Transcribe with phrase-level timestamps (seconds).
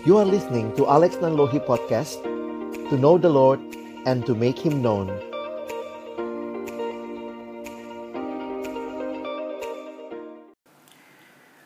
[0.00, 2.24] You are listening to Alex Nanlohi Podcast
[2.88, 3.60] To know the Lord
[4.08, 5.12] and to make Him known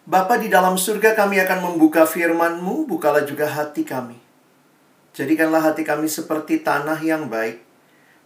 [0.03, 4.19] Bapa di dalam surga kami akan membuka firman-Mu, bukalah juga hati kami.
[5.15, 7.63] Jadikanlah hati kami seperti tanah yang baik,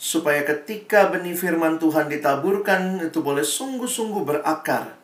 [0.00, 4.96] supaya ketika benih firman Tuhan ditaburkan itu boleh sungguh-sungguh berakar,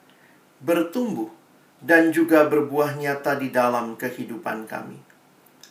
[0.64, 1.28] bertumbuh,
[1.84, 4.96] dan juga berbuah nyata di dalam kehidupan kami.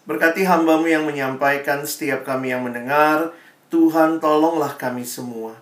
[0.05, 3.33] Berkati hambamu yang menyampaikan setiap kami yang mendengar,
[3.73, 5.57] Tuhan tolonglah kami semua.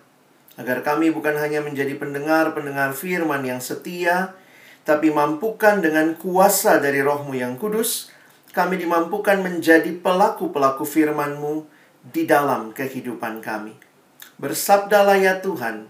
[0.60, 4.36] Agar kami bukan hanya menjadi pendengar-pendengar firman yang setia,
[4.84, 8.12] tapi mampukan dengan kuasa dari rohmu yang kudus,
[8.52, 11.64] kami dimampukan menjadi pelaku-pelaku firman-Mu
[12.04, 13.72] di dalam kehidupan kami.
[14.36, 15.88] Bersabdalah ya Tuhan,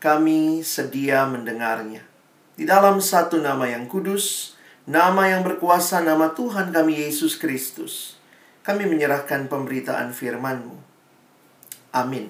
[0.00, 2.07] kami sedia mendengarnya.
[2.58, 8.18] Di dalam satu nama yang kudus, nama yang berkuasa, nama Tuhan kami Yesus Kristus,
[8.66, 10.74] kami menyerahkan pemberitaan firman-Mu.
[11.94, 12.26] Amin.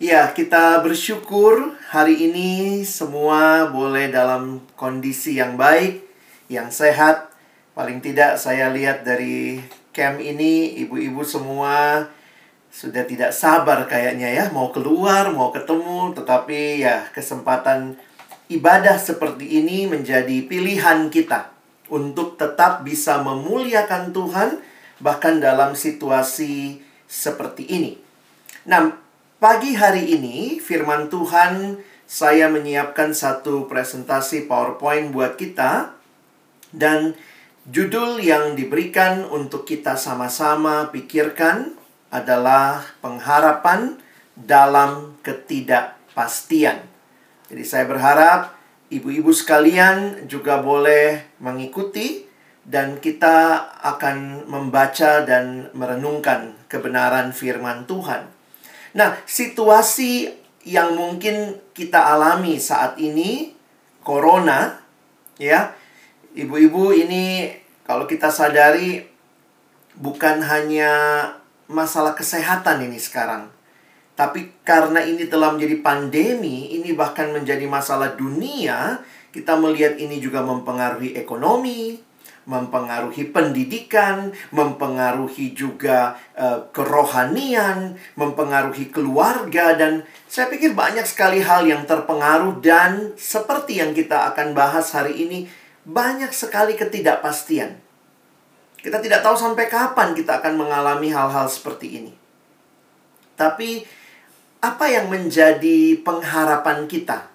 [0.00, 6.00] Ya, kita bersyukur hari ini semua boleh dalam kondisi yang baik,
[6.48, 7.28] yang sehat.
[7.76, 9.60] Paling tidak saya lihat dari
[9.92, 12.08] camp ini ibu-ibu semua
[12.72, 18.00] sudah tidak sabar kayaknya ya mau keluar, mau ketemu, tetapi ya kesempatan
[18.50, 21.52] ibadah seperti ini menjadi pilihan kita
[21.88, 24.60] untuk tetap bisa memuliakan Tuhan
[25.00, 27.92] bahkan dalam situasi seperti ini.
[28.64, 29.04] Nah,
[29.44, 31.76] Pagi hari ini, firman Tuhan,
[32.08, 35.92] saya menyiapkan satu presentasi PowerPoint buat kita.
[36.72, 37.12] Dan
[37.68, 41.76] judul yang diberikan untuk kita sama-sama pikirkan
[42.08, 44.00] adalah pengharapan
[44.32, 46.93] dalam ketidakpastian.
[47.54, 48.50] Jadi saya berharap
[48.90, 52.26] ibu-ibu sekalian juga boleh mengikuti
[52.66, 58.26] dan kita akan membaca dan merenungkan kebenaran firman Tuhan.
[58.98, 60.34] Nah, situasi
[60.66, 63.54] yang mungkin kita alami saat ini,
[64.02, 64.82] corona,
[65.38, 65.78] ya,
[66.34, 67.54] ibu-ibu ini
[67.86, 69.06] kalau kita sadari
[69.94, 70.90] bukan hanya
[71.70, 73.53] masalah kesehatan ini sekarang.
[74.14, 79.02] Tapi karena ini telah menjadi pandemi, ini bahkan menjadi masalah dunia,
[79.34, 81.98] kita melihat ini juga mempengaruhi ekonomi,
[82.46, 91.82] mempengaruhi pendidikan, mempengaruhi juga uh, kerohanian, mempengaruhi keluarga dan saya pikir banyak sekali hal yang
[91.88, 95.50] terpengaruh dan seperti yang kita akan bahas hari ini
[95.82, 97.80] banyak sekali ketidakpastian.
[98.78, 102.12] Kita tidak tahu sampai kapan kita akan mengalami hal-hal seperti ini.
[103.34, 104.03] Tapi
[104.64, 107.28] apa yang menjadi pengharapan kita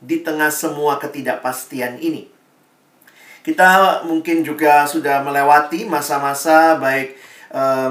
[0.00, 2.24] di tengah semua ketidakpastian ini?
[3.44, 7.20] Kita mungkin juga sudah melewati masa-masa baik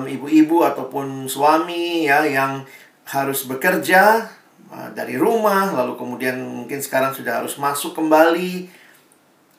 [0.09, 2.66] ibu-ibu um, ataupun suami ya yang
[3.05, 4.25] harus bekerja
[4.73, 8.71] uh, dari rumah lalu kemudian mungkin sekarang sudah harus masuk kembali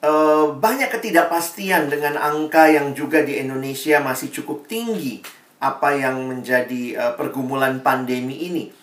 [0.00, 5.20] uh, banyak ketidakpastian dengan angka yang juga di Indonesia masih cukup tinggi
[5.60, 8.80] apa yang menjadi uh, pergumulan pandemi ini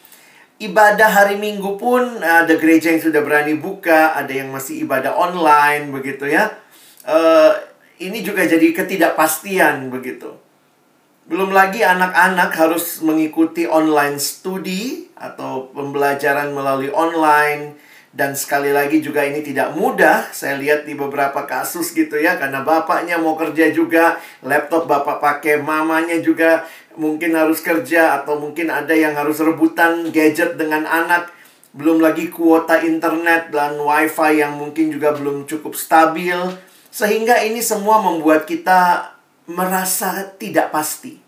[0.58, 5.90] ibadah hari Minggu pun ada gereja yang sudah berani buka ada yang masih ibadah online
[5.94, 6.54] begitu ya
[7.08, 7.54] uh,
[7.98, 10.38] ini juga jadi ketidakpastian begitu.
[11.28, 17.76] Belum lagi anak-anak harus mengikuti online studi atau pembelajaran melalui online
[18.16, 20.32] dan sekali lagi juga ini tidak mudah.
[20.32, 25.60] Saya lihat di beberapa kasus gitu ya karena bapaknya mau kerja juga, laptop bapak pakai,
[25.60, 26.64] mamanya juga
[26.98, 31.30] mungkin harus kerja atau mungkin ada yang harus rebutan gadget dengan anak.
[31.78, 36.36] Belum lagi kuota internet dan wifi yang mungkin juga belum cukup stabil
[36.90, 39.14] sehingga ini semua membuat kita
[39.46, 41.22] merasa tidak pasti.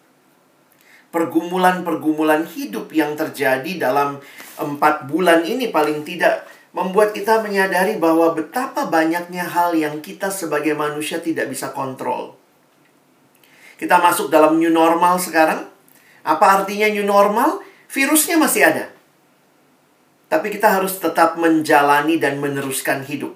[1.14, 4.18] Pergumulan-pergumulan hidup yang terjadi dalam
[4.58, 10.74] empat bulan ini paling tidak membuat kita menyadari bahwa betapa banyaknya hal yang kita sebagai
[10.74, 12.39] manusia tidak bisa kontrol.
[13.80, 15.64] Kita masuk dalam new normal sekarang.
[16.28, 17.64] Apa artinya new normal?
[17.88, 18.92] Virusnya masih ada.
[20.28, 23.34] Tapi kita harus tetap menjalani dan meneruskan hidup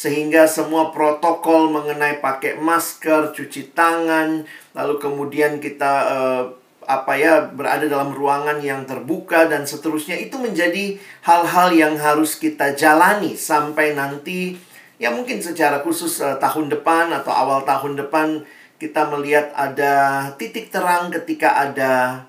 [0.00, 6.42] sehingga semua protokol mengenai pakai masker, cuci tangan, lalu kemudian kita uh,
[6.88, 12.72] apa ya berada dalam ruangan yang terbuka dan seterusnya itu menjadi hal-hal yang harus kita
[12.72, 14.56] jalani sampai nanti
[14.96, 18.42] ya mungkin secara khusus uh, tahun depan atau awal tahun depan
[18.80, 22.24] kita melihat ada titik terang ketika ada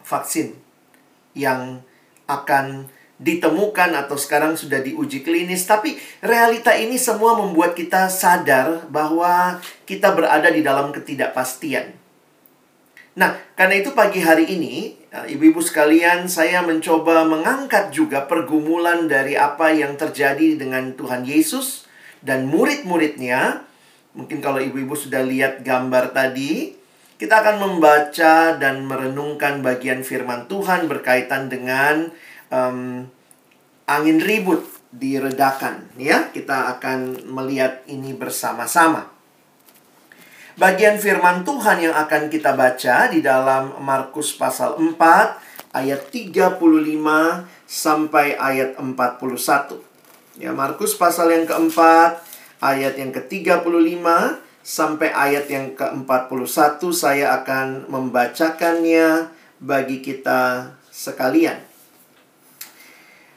[0.00, 0.56] vaksin
[1.36, 1.84] yang
[2.24, 2.88] akan
[3.20, 10.10] ditemukan atau sekarang sudah diuji klinis, tapi realita ini semua membuat kita sadar bahwa kita
[10.16, 11.94] berada di dalam ketidakpastian.
[13.14, 19.38] Nah, karena itu pagi hari ini, eh, ibu-ibu sekalian, saya mencoba mengangkat juga pergumulan dari
[19.38, 21.86] apa yang terjadi dengan Tuhan Yesus
[22.26, 23.70] dan murid-muridnya.
[24.14, 26.74] Mungkin kalau ibu-ibu sudah lihat gambar tadi,
[27.18, 32.10] kita akan membaca dan merenungkan bagian firman Tuhan berkaitan dengan
[32.50, 33.06] um,
[33.90, 34.62] angin ribut
[34.94, 35.90] diredakan.
[35.98, 39.10] Ya, kita akan melihat ini bersama-sama.
[40.54, 46.62] Bagian firman Tuhan yang akan kita baca di dalam Markus pasal 4 ayat 35
[47.66, 50.38] sampai ayat 41.
[50.38, 52.22] Ya, Markus pasal yang keempat
[52.64, 54.00] ayat yang ke-35
[54.64, 59.28] sampai ayat yang ke-41 saya akan membacakannya
[59.60, 61.60] bagi kita sekalian.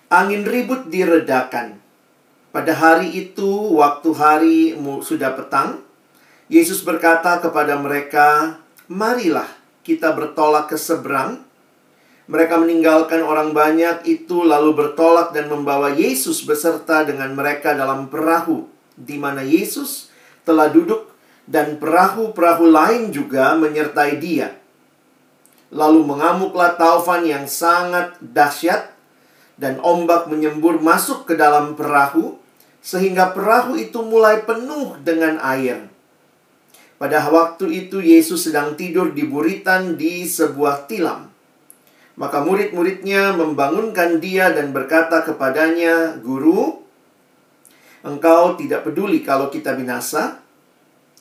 [0.07, 1.83] Angin ribut diredakan.
[2.55, 4.59] Pada hari itu, waktu hari
[5.03, 5.83] sudah petang,
[6.47, 8.55] Yesus berkata kepada mereka,
[8.87, 9.51] "Marilah
[9.83, 11.43] kita bertolak ke seberang."
[12.31, 18.76] Mereka meninggalkan orang banyak itu lalu bertolak dan membawa Yesus beserta dengan mereka dalam perahu
[18.97, 20.09] di mana Yesus
[20.41, 21.13] telah duduk
[21.47, 24.57] dan perahu-perahu lain juga menyertai dia.
[25.71, 28.91] Lalu mengamuklah taufan yang sangat dahsyat
[29.55, 32.39] dan ombak menyembur masuk ke dalam perahu
[32.83, 35.91] sehingga perahu itu mulai penuh dengan air.
[36.97, 41.29] Pada waktu itu Yesus sedang tidur di buritan di sebuah tilam.
[42.17, 46.86] Maka murid-muridnya membangunkan dia dan berkata kepadanya, "Guru,
[48.05, 50.41] engkau tidak peduli kalau kita binasa?"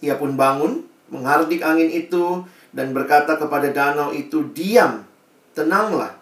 [0.05, 2.45] Ia pun bangun, menghardik angin itu
[2.77, 5.09] dan berkata kepada danau itu, "Diam,
[5.57, 6.13] tenanglah."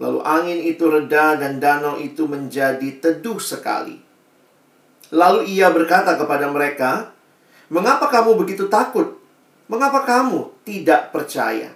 [0.00, 4.00] Lalu angin itu reda dan danau itu menjadi teduh sekali.
[5.12, 7.12] Lalu ia berkata kepada mereka,
[7.70, 9.14] Mengapa kamu begitu takut?
[9.70, 11.70] Mengapa kamu tidak percaya?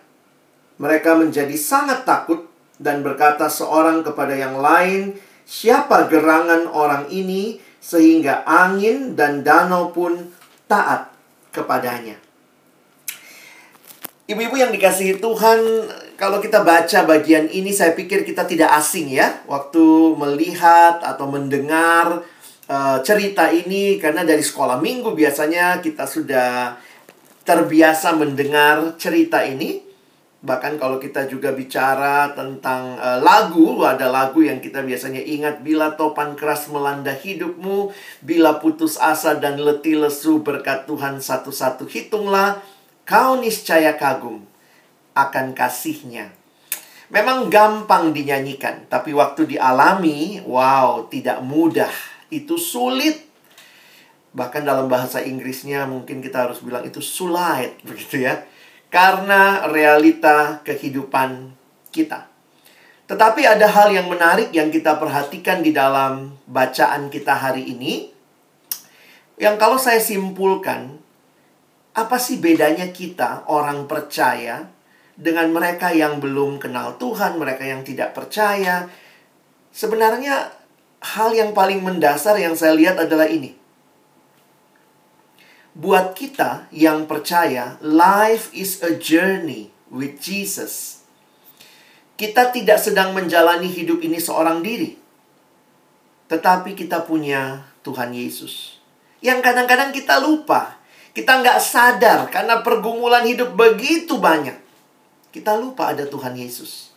[0.82, 2.50] Mereka menjadi sangat takut
[2.82, 5.14] dan berkata seorang kepada yang lain,
[5.46, 10.32] "Siapa gerangan orang ini sehingga angin dan danau pun
[10.64, 11.12] taat
[11.52, 12.16] kepadanya?"
[14.24, 15.60] Ibu-ibu yang dikasihi Tuhan,
[16.16, 22.24] kalau kita baca bagian ini saya pikir kita tidak asing ya waktu melihat atau mendengar
[22.64, 26.80] uh, cerita ini karena dari sekolah minggu biasanya kita sudah
[27.44, 29.83] terbiasa mendengar cerita ini.
[30.44, 35.96] Bahkan kalau kita juga bicara tentang uh, lagu, ada lagu yang kita biasanya ingat bila
[35.96, 37.88] topan keras melanda hidupmu,
[38.20, 42.60] bila putus asa dan letih lesu berkat Tuhan satu-satu hitunglah,
[43.08, 44.44] kau niscaya kagum
[45.16, 46.28] akan kasihnya.
[47.08, 51.92] Memang gampang dinyanyikan, tapi waktu dialami, wow, tidak mudah
[52.28, 53.32] itu sulit.
[54.36, 58.44] Bahkan dalam bahasa Inggrisnya mungkin kita harus bilang itu sulit begitu ya.
[58.94, 61.50] Karena realita kehidupan
[61.90, 62.30] kita.
[63.10, 68.14] Tetapi ada hal yang menarik yang kita perhatikan di dalam bacaan kita hari ini.
[69.34, 71.02] Yang kalau saya simpulkan,
[71.90, 74.70] apa sih bedanya kita orang percaya
[75.18, 78.86] dengan mereka yang belum kenal Tuhan, mereka yang tidak percaya?
[79.74, 80.54] Sebenarnya
[81.02, 83.63] hal yang paling mendasar yang saya lihat adalah ini.
[85.74, 91.02] Buat kita yang percaya, life is a journey with Jesus.
[92.14, 94.94] Kita tidak sedang menjalani hidup ini seorang diri.
[96.30, 98.78] Tetapi kita punya Tuhan Yesus.
[99.18, 100.78] Yang kadang-kadang kita lupa.
[101.10, 104.54] Kita nggak sadar karena pergumulan hidup begitu banyak.
[105.34, 106.94] Kita lupa ada Tuhan Yesus.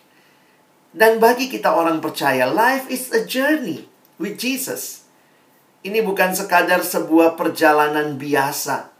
[0.93, 3.89] Dan bagi kita orang percaya, life is a journey
[4.21, 5.06] with Jesus.
[5.87, 8.91] Ini bukan sekadar sebuah perjalanan biasa,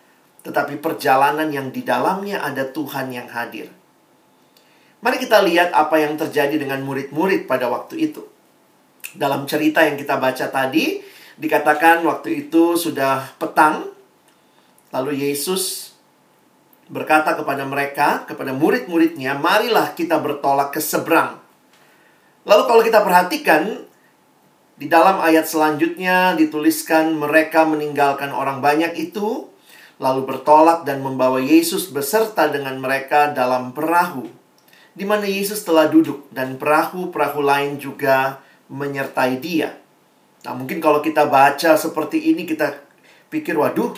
[0.48, 3.68] tetapi perjalanan yang di dalamnya ada Tuhan yang hadir.
[5.04, 8.24] Mari kita lihat apa yang terjadi dengan murid-murid pada waktu itu.
[9.12, 11.04] Dalam cerita yang kita baca tadi,
[11.36, 13.92] dikatakan waktu itu sudah petang,
[14.96, 15.92] lalu Yesus
[16.88, 21.36] berkata kepada mereka, kepada murid-muridnya, "Marilah kita bertolak ke seberang."
[22.48, 23.87] Lalu kalau kita perhatikan,
[24.78, 29.50] di dalam ayat selanjutnya dituliskan mereka meninggalkan orang banyak itu
[29.98, 34.30] lalu bertolak dan membawa Yesus beserta dengan mereka dalam perahu
[34.94, 39.78] di mana Yesus telah duduk dan perahu-perahu lain juga menyertai dia.
[40.42, 42.78] Nah, mungkin kalau kita baca seperti ini kita
[43.30, 43.94] pikir waduh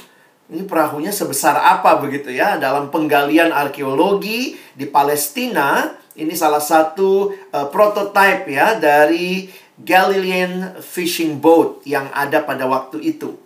[0.49, 7.67] ini perahunya sebesar apa begitu ya dalam penggalian arkeologi di Palestina ini salah satu uh,
[7.69, 9.47] prototipe ya dari
[9.79, 13.39] Galilean fishing boat yang ada pada waktu itu.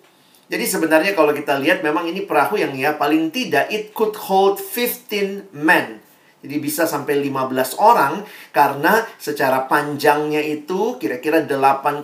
[0.50, 4.62] Jadi sebenarnya kalau kita lihat memang ini perahu yang ya paling tidak it could hold
[4.62, 6.04] 15 men.
[6.44, 8.20] Jadi bisa sampai 15 orang
[8.52, 12.04] karena secara panjangnya itu kira-kira 8,1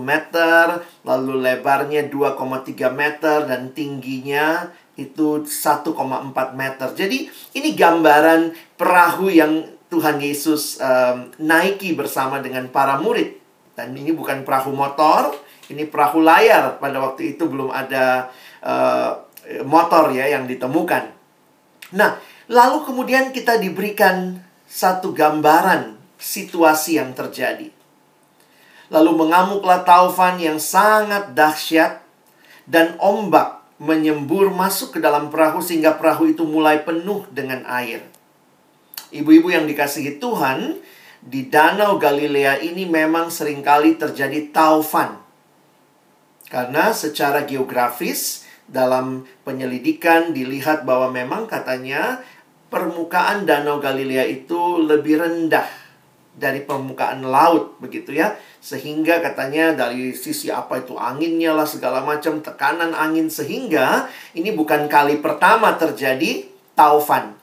[0.00, 5.92] meter, lalu lebarnya 2,3 meter dan tingginya itu 1,4
[6.56, 6.88] meter.
[6.96, 7.28] Jadi
[7.60, 13.43] ini gambaran perahu yang Tuhan Yesus um, naiki bersama dengan para murid.
[13.74, 15.34] Dan ini bukan perahu motor,
[15.70, 16.78] ini perahu layar.
[16.78, 18.30] Pada waktu itu belum ada
[18.62, 19.18] uh,
[19.66, 21.10] motor ya yang ditemukan.
[21.94, 22.16] Nah,
[22.50, 24.36] Lalu kemudian kita diberikan
[24.68, 27.72] satu gambaran situasi yang terjadi.
[28.92, 32.04] Lalu mengamuklah taufan yang sangat dahsyat
[32.68, 38.04] dan ombak menyembur masuk ke dalam perahu sehingga perahu itu mulai penuh dengan air.
[39.08, 40.78] Ibu-ibu yang dikasihi Tuhan,
[41.24, 45.16] di Danau Galilea ini memang sering kali terjadi taufan.
[46.52, 52.20] Karena secara geografis dalam penyelidikan dilihat bahwa memang katanya
[52.68, 55.64] permukaan Danau Galilea itu lebih rendah
[56.34, 62.42] dari permukaan laut begitu ya sehingga katanya dari sisi apa itu anginnya lah segala macam
[62.42, 66.42] tekanan angin sehingga ini bukan kali pertama terjadi
[66.74, 67.38] taufan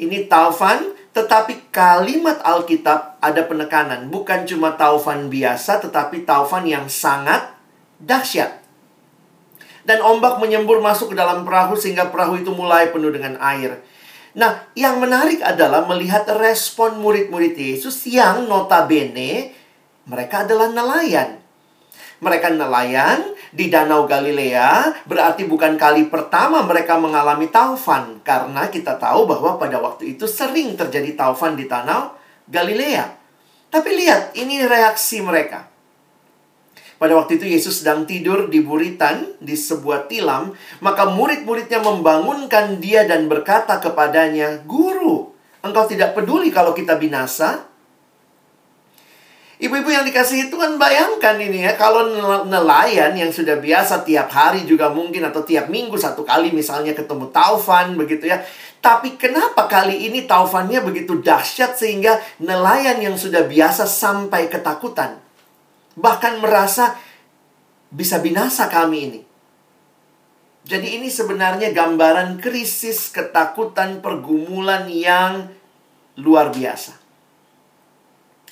[0.00, 4.06] ini taufan tetapi kalimat Alkitab ada penekanan.
[4.10, 7.50] Bukan cuma taufan biasa tetapi taufan yang sangat
[7.98, 8.62] dahsyat.
[9.82, 13.82] Dan ombak menyembur masuk ke dalam perahu sehingga perahu itu mulai penuh dengan air.
[14.38, 19.50] Nah, yang menarik adalah melihat respon murid-murid Yesus yang notabene
[20.06, 21.42] mereka adalah nelayan.
[22.20, 28.20] Mereka nelayan di Danau Galilea, berarti bukan kali pertama mereka mengalami taufan.
[28.20, 32.12] Karena kita tahu bahwa pada waktu itu sering terjadi taufan di Danau
[32.44, 33.08] Galilea.
[33.72, 35.70] Tapi lihat, ini reaksi mereka.
[37.00, 40.52] Pada waktu itu Yesus sedang tidur di buritan di sebuah tilam,
[40.84, 45.32] maka murid-muridnya membangunkan dia dan berkata kepadanya, "Guru,
[45.64, 47.69] engkau tidak peduli kalau kita binasa?"
[49.60, 52.16] Ibu-ibu yang dikasih itu kan bayangkan ini ya, kalau
[52.48, 57.28] nelayan yang sudah biasa tiap hari juga mungkin atau tiap minggu satu kali misalnya ketemu
[57.28, 58.40] taufan begitu ya.
[58.80, 65.20] Tapi kenapa kali ini taufannya begitu dahsyat sehingga nelayan yang sudah biasa sampai ketakutan?
[66.00, 66.96] bahkan merasa
[67.90, 69.20] bisa binasa kami ini.
[70.64, 75.48] Jadi ini sebenarnya gambaran krisis ketakutan pergumulan yang
[76.20, 76.94] luar biasa.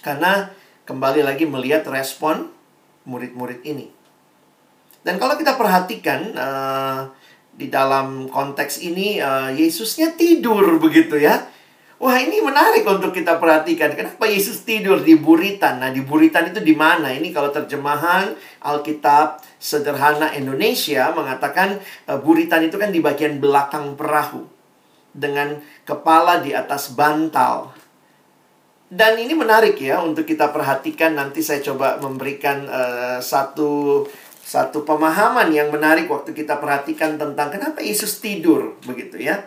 [0.00, 0.48] Karena
[0.88, 2.48] kembali lagi melihat respon
[3.04, 3.92] murid-murid ini.
[5.04, 7.12] Dan kalau kita perhatikan uh,
[7.52, 11.44] di dalam konteks ini uh, Yesusnya tidur begitu ya.
[11.98, 13.92] Wah ini menarik untuk kita perhatikan.
[13.92, 15.82] Kenapa Yesus tidur di buritan?
[15.82, 17.10] Nah di buritan itu di mana?
[17.12, 21.76] Ini kalau terjemahan Alkitab sederhana Indonesia mengatakan
[22.08, 24.48] uh, buritan itu kan di bagian belakang perahu.
[25.12, 27.74] Dengan kepala di atas bantal.
[28.88, 31.12] Dan ini menarik ya untuk kita perhatikan.
[31.12, 34.04] Nanti saya coba memberikan uh, satu
[34.48, 39.44] satu pemahaman yang menarik waktu kita perhatikan tentang kenapa Yesus tidur begitu ya.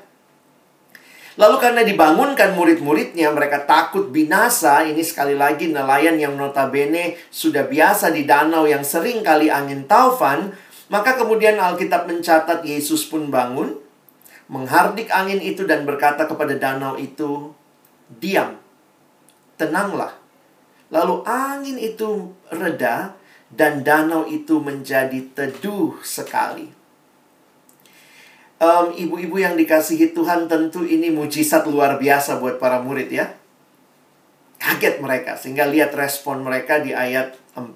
[1.42, 4.86] Lalu karena dibangunkan murid-muridnya, mereka takut binasa.
[4.86, 10.54] Ini sekali lagi nelayan yang notabene sudah biasa di danau yang sering kali angin taufan.
[10.94, 13.74] Maka kemudian Alkitab mencatat Yesus pun bangun,
[14.54, 17.58] menghardik angin itu dan berkata kepada danau itu,
[18.12, 18.61] Diam,
[19.62, 20.18] tenanglah.
[20.90, 23.14] Lalu angin itu reda
[23.54, 26.82] dan danau itu menjadi teduh sekali
[28.62, 33.34] um, ibu-ibu yang dikasihi Tuhan tentu ini mujizat luar biasa buat para murid ya.
[34.62, 37.74] Kaget mereka sehingga lihat respon mereka di ayat 40.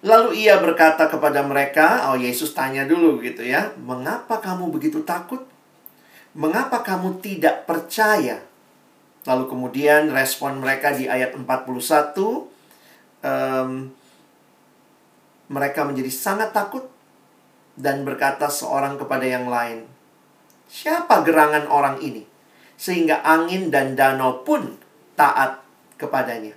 [0.00, 5.44] Lalu ia berkata kepada mereka, oh Yesus tanya dulu gitu ya, mengapa kamu begitu takut?
[6.36, 8.40] Mengapa kamu tidak percaya?
[9.28, 12.48] Lalu kemudian respon mereka di ayat 41,
[13.20, 13.92] um,
[15.50, 16.88] mereka menjadi sangat takut
[17.76, 19.84] dan berkata seorang kepada yang lain,
[20.72, 22.24] "Siapa gerangan orang ini
[22.80, 24.80] sehingga angin dan danau pun
[25.18, 25.60] taat
[26.00, 26.56] kepadanya?"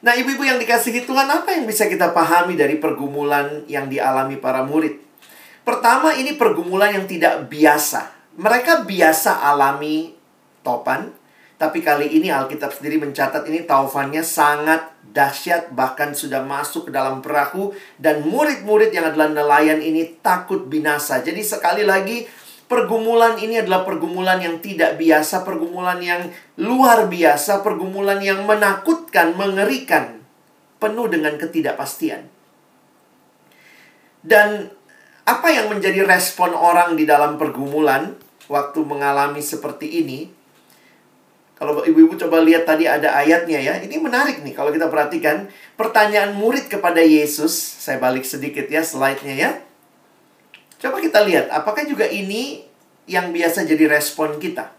[0.00, 4.64] Nah, ibu-ibu yang dikasihi Tuhan, apa yang bisa kita pahami dari pergumulan yang dialami para
[4.64, 4.96] murid?
[5.60, 8.32] Pertama, ini pergumulan yang tidak biasa.
[8.40, 10.19] Mereka biasa alami
[10.60, 11.12] topan,
[11.60, 17.20] tapi kali ini Alkitab sendiri mencatat ini taufannya sangat dahsyat bahkan sudah masuk ke dalam
[17.20, 21.20] perahu dan murid-murid yang adalah nelayan ini takut binasa.
[21.20, 22.24] Jadi sekali lagi
[22.64, 30.24] pergumulan ini adalah pergumulan yang tidak biasa, pergumulan yang luar biasa, pergumulan yang menakutkan, mengerikan
[30.80, 32.24] penuh dengan ketidakpastian.
[34.24, 34.72] Dan
[35.28, 38.16] apa yang menjadi respon orang di dalam pergumulan
[38.48, 40.39] waktu mengalami seperti ini?
[41.60, 43.76] Kalau ibu-ibu coba lihat tadi ada ayatnya ya.
[43.84, 45.44] Ini menarik nih kalau kita perhatikan.
[45.76, 47.52] Pertanyaan murid kepada Yesus.
[47.52, 49.50] Saya balik sedikit ya slide-nya ya.
[50.80, 51.52] Coba kita lihat.
[51.52, 52.64] Apakah juga ini
[53.04, 54.72] yang biasa jadi respon kita?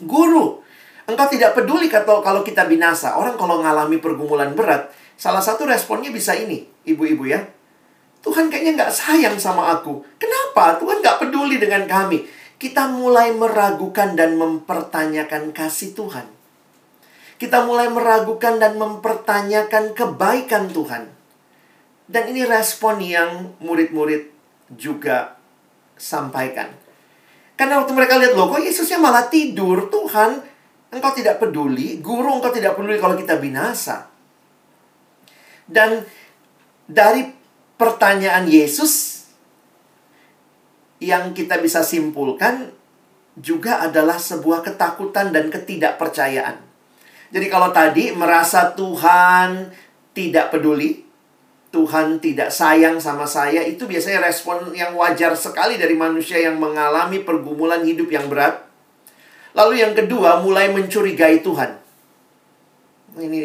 [0.00, 0.64] Guru,
[1.04, 3.20] engkau tidak peduli kalau, kalau kita binasa.
[3.20, 4.88] Orang kalau mengalami pergumulan berat,
[5.20, 7.44] salah satu responnya bisa ini, ibu-ibu ya.
[8.24, 10.00] Tuhan kayaknya nggak sayang sama aku.
[10.16, 10.80] Kenapa?
[10.80, 12.24] Tuhan nggak peduli dengan kami.
[12.56, 16.26] Kita mulai meragukan dan mempertanyakan kasih Tuhan.
[17.34, 21.10] Kita mulai meragukan dan mempertanyakan kebaikan Tuhan.
[22.06, 24.30] Dan ini respon yang murid-murid
[24.72, 25.34] juga
[25.98, 26.70] sampaikan.
[27.54, 29.86] Karena waktu mereka lihat, loh kok Yesusnya malah tidur?
[29.90, 30.42] Tuhan,
[30.90, 32.02] engkau tidak peduli.
[32.02, 34.10] Guru, engkau tidak peduli kalau kita binasa.
[35.64, 36.02] Dan
[36.84, 37.24] dari
[37.78, 39.13] pertanyaan Yesus
[41.04, 42.72] yang kita bisa simpulkan
[43.36, 46.56] juga adalah sebuah ketakutan dan ketidakpercayaan.
[47.34, 49.68] Jadi kalau tadi merasa Tuhan
[50.14, 51.02] tidak peduli,
[51.74, 57.26] Tuhan tidak sayang sama saya, itu biasanya respon yang wajar sekali dari manusia yang mengalami
[57.26, 58.62] pergumulan hidup yang berat.
[59.58, 61.74] Lalu yang kedua, mulai mencurigai Tuhan.
[63.18, 63.40] Ini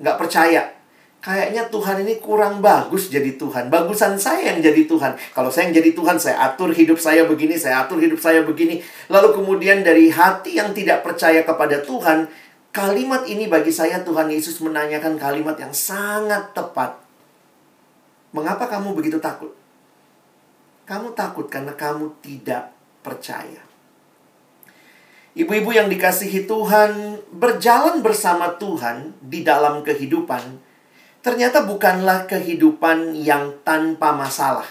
[0.00, 0.79] nggak percaya
[1.20, 3.68] kayaknya Tuhan ini kurang bagus jadi Tuhan.
[3.68, 5.16] Bagusan saya yang jadi Tuhan.
[5.36, 8.80] Kalau saya yang jadi Tuhan, saya atur hidup saya begini, saya atur hidup saya begini.
[9.12, 12.26] Lalu kemudian dari hati yang tidak percaya kepada Tuhan,
[12.72, 16.96] kalimat ini bagi saya Tuhan Yesus menanyakan kalimat yang sangat tepat.
[18.32, 19.52] Mengapa kamu begitu takut?
[20.88, 22.72] Kamu takut karena kamu tidak
[23.04, 23.62] percaya.
[25.30, 30.69] Ibu-ibu yang dikasihi Tuhan, berjalan bersama Tuhan di dalam kehidupan
[31.20, 34.66] ternyata bukanlah kehidupan yang tanpa masalah.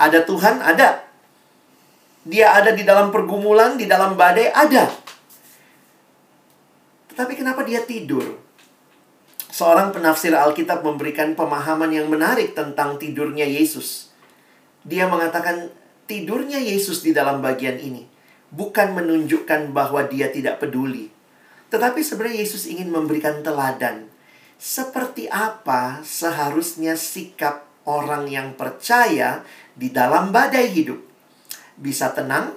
[0.00, 1.06] Ada Tuhan, ada.
[2.26, 4.90] Dia ada di dalam pergumulan, di dalam badai, ada.
[7.12, 8.38] Tetapi kenapa dia tidur?
[9.50, 14.14] Seorang penafsir Alkitab memberikan pemahaman yang menarik tentang tidurnya Yesus.
[14.86, 15.68] Dia mengatakan
[16.06, 18.10] tidurnya Yesus di dalam bagian ini
[18.50, 21.08] bukan menunjukkan bahwa dia tidak peduli.
[21.70, 24.09] Tetapi sebenarnya Yesus ingin memberikan teladan
[24.60, 29.40] seperti apa seharusnya sikap orang yang percaya
[29.72, 31.00] di dalam badai hidup.
[31.80, 32.52] Bisa tenang,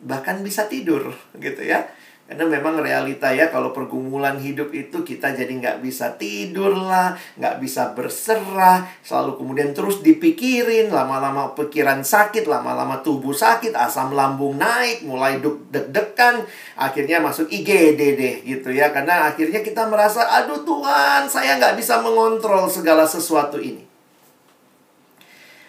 [0.00, 1.84] bahkan bisa tidur, gitu ya.
[2.26, 7.62] Karena memang realita ya kalau pergumulan hidup itu kita jadi nggak bisa tidur lah, nggak
[7.62, 15.06] bisa berserah, selalu kemudian terus dipikirin, lama-lama pikiran sakit, lama-lama tubuh sakit, asam lambung naik,
[15.06, 16.42] mulai deg-degan,
[16.74, 18.90] akhirnya masuk IGD deh gitu ya.
[18.90, 23.86] Karena akhirnya kita merasa, aduh Tuhan saya nggak bisa mengontrol segala sesuatu ini.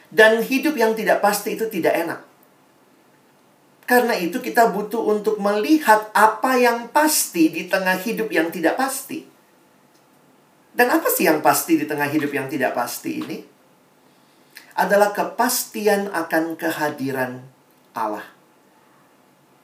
[0.10, 2.20] Dan hidup yang tidak pasti itu tidak enak.
[3.88, 9.24] Karena itu kita butuh untuk melihat apa yang pasti di tengah hidup yang tidak pasti.
[10.76, 13.48] Dan apa sih yang pasti di tengah hidup yang tidak pasti ini?
[14.76, 17.48] Adalah kepastian akan kehadiran
[17.96, 18.28] Allah.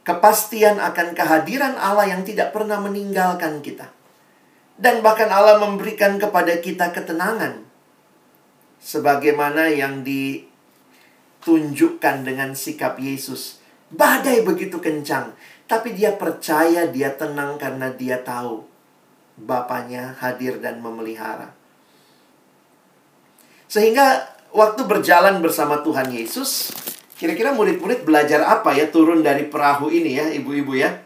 [0.08, 3.92] Kepastian akan kehadiran Allah yang tidak pernah meninggalkan kita.
[4.80, 7.60] Dan bahkan Allah memberikan kepada kita ketenangan.
[8.80, 13.62] Sebagaimana yang ditunjukkan dengan sikap Yesus
[13.94, 15.38] Badai begitu kencang.
[15.70, 18.74] Tapi dia percaya, dia tenang karena dia tahu
[19.34, 21.50] Bapaknya hadir dan memelihara.
[23.66, 26.70] Sehingga waktu berjalan bersama Tuhan Yesus,
[27.18, 31.02] kira-kira murid-murid belajar apa ya turun dari perahu ini ya, ibu-ibu ya?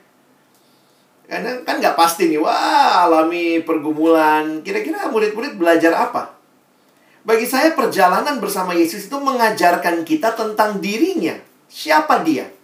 [1.28, 4.60] Karena kan nggak pasti nih, wah alami pergumulan.
[4.60, 6.36] Kira-kira murid-murid belajar apa?
[7.24, 11.36] Bagi saya perjalanan bersama Yesus itu mengajarkan kita tentang dirinya.
[11.72, 12.57] Siapa dia?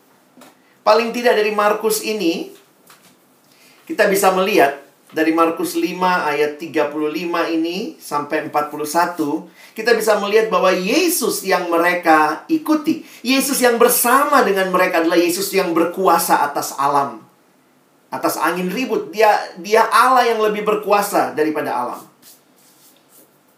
[0.84, 2.52] Paling tidak dari Markus ini
[3.88, 6.92] kita bisa melihat dari Markus 5 ayat 35
[7.56, 14.70] ini sampai 41 kita bisa melihat bahwa Yesus yang mereka ikuti, Yesus yang bersama dengan
[14.70, 17.24] mereka adalah Yesus yang berkuasa atas alam.
[18.14, 22.13] Atas angin ribut, dia dia Allah yang lebih berkuasa daripada alam.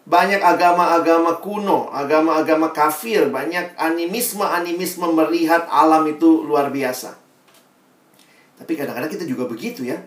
[0.06, 7.18] Banyak agama-agama kuno, agama-agama kafir, banyak animisme-animisme melihat alam itu luar biasa.
[8.62, 9.98] Tapi kadang-kadang kita juga begitu ya.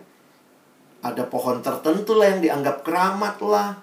[1.03, 3.79] Ada pohon tertentu lah yang dianggap keramat lah.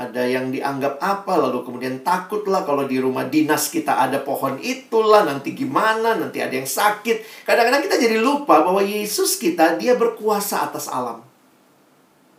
[0.00, 4.56] Ada yang dianggap apa, lalu kemudian takut lah kalau di rumah dinas kita ada pohon
[4.58, 7.44] itulah, nanti gimana, nanti ada yang sakit.
[7.44, 11.20] Kadang-kadang kita jadi lupa bahwa Yesus kita, dia berkuasa atas alam.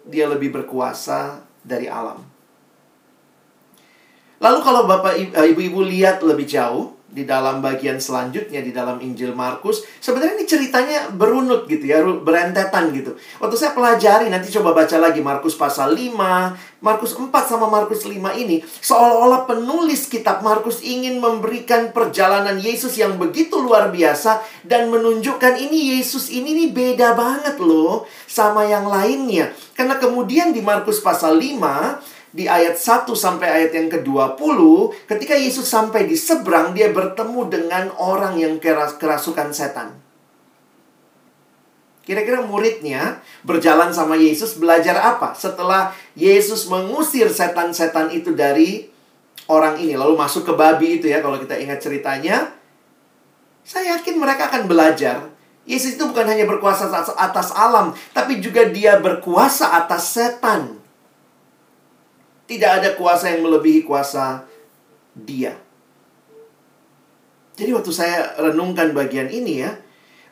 [0.10, 2.31] Dia lebih berkuasa dari alam.
[4.42, 9.36] Lalu kalau Bapak eh, Ibu-ibu lihat lebih jauh di dalam bagian selanjutnya di dalam Injil
[9.36, 13.20] Markus, sebenarnya ini ceritanya berunut gitu ya, berentetan gitu.
[13.44, 16.16] Waktu saya pelajari nanti coba baca lagi Markus pasal 5,
[16.80, 23.20] Markus 4 sama Markus 5 ini seolah-olah penulis kitab Markus ingin memberikan perjalanan Yesus yang
[23.20, 29.52] begitu luar biasa dan menunjukkan ini Yesus ini nih beda banget loh sama yang lainnya.
[29.76, 34.60] Karena kemudian di Markus pasal 5 di ayat 1 sampai ayat yang ke-20,
[35.08, 40.00] ketika Yesus sampai di seberang, dia bertemu dengan orang yang keras, kerasukan setan.
[42.02, 45.38] Kira-kira muridnya berjalan sama Yesus belajar apa?
[45.38, 48.90] Setelah Yesus mengusir setan-setan itu dari
[49.46, 52.58] orang ini, lalu masuk ke babi itu ya, kalau kita ingat ceritanya,
[53.62, 55.30] saya yakin mereka akan belajar.
[55.68, 60.81] Yesus itu bukan hanya berkuasa atas alam, tapi juga dia berkuasa atas setan.
[62.52, 64.44] Tidak ada kuasa yang melebihi kuasa
[65.16, 65.56] dia.
[67.56, 69.72] Jadi waktu saya renungkan bagian ini ya,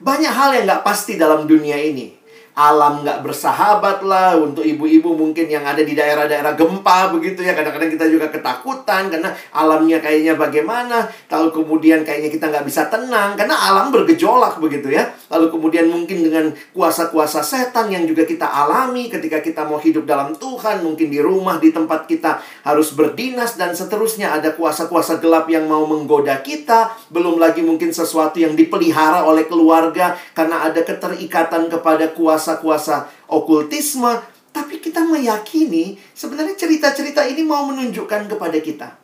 [0.04, 2.19] banyak hal yang nggak pasti dalam dunia ini
[2.58, 4.36] alam nggak bersahabat lah.
[4.40, 7.54] Untuk ibu-ibu mungkin yang ada di daerah-daerah gempa begitu ya.
[7.54, 11.08] Kadang-kadang kita juga ketakutan karena alamnya kayaknya bagaimana.
[11.32, 15.08] Lalu kemudian kayaknya kita nggak bisa tenang karena alam bergejolak begitu ya.
[15.30, 20.34] Lalu kemudian mungkin dengan kuasa-kuasa setan yang juga kita alami ketika kita mau hidup dalam
[20.36, 24.34] Tuhan mungkin di rumah di tempat kita harus berdinas dan seterusnya.
[24.36, 26.92] Ada kuasa-kuasa gelap yang mau menggoda kita.
[27.14, 34.24] Belum lagi mungkin sesuatu yang dipelihara oleh keluarga karena ada keterikatan kepada kuasa kuasa-kuasa okultisme,
[34.56, 38.96] tapi kita meyakini sebenarnya cerita-cerita ini mau menunjukkan kepada kita.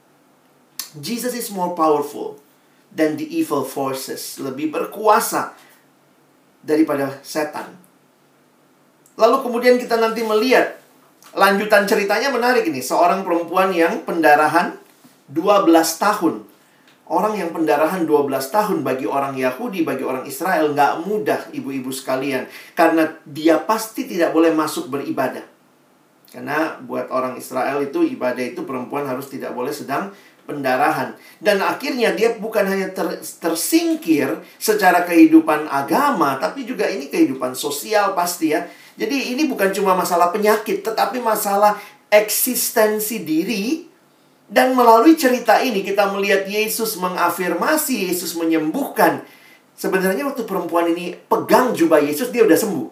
[0.95, 2.39] Jesus is more powerful
[2.87, 5.51] than the evil forces, lebih berkuasa
[6.63, 7.75] daripada setan.
[9.19, 10.79] Lalu kemudian kita nanti melihat
[11.35, 14.79] lanjutan ceritanya menarik ini, seorang perempuan yang pendarahan
[15.27, 15.67] 12
[15.99, 16.54] tahun
[17.05, 22.49] Orang yang pendarahan 12 tahun bagi orang Yahudi, bagi orang Israel nggak mudah ibu-ibu sekalian.
[22.73, 25.45] Karena dia pasti tidak boleh masuk beribadah.
[26.33, 30.09] Karena buat orang Israel itu ibadah itu perempuan harus tidak boleh sedang
[30.49, 31.13] pendarahan.
[31.37, 38.17] Dan akhirnya dia bukan hanya ter, tersingkir secara kehidupan agama, tapi juga ini kehidupan sosial
[38.17, 38.65] pasti ya.
[38.97, 41.77] Jadi ini bukan cuma masalah penyakit, tetapi masalah
[42.09, 43.94] eksistensi diri
[44.45, 49.25] dan melalui cerita ini kita melihat Yesus mengafirmasi, Yesus menyembuhkan.
[49.73, 52.87] Sebenarnya waktu perempuan ini pegang jubah Yesus, dia udah sembuh.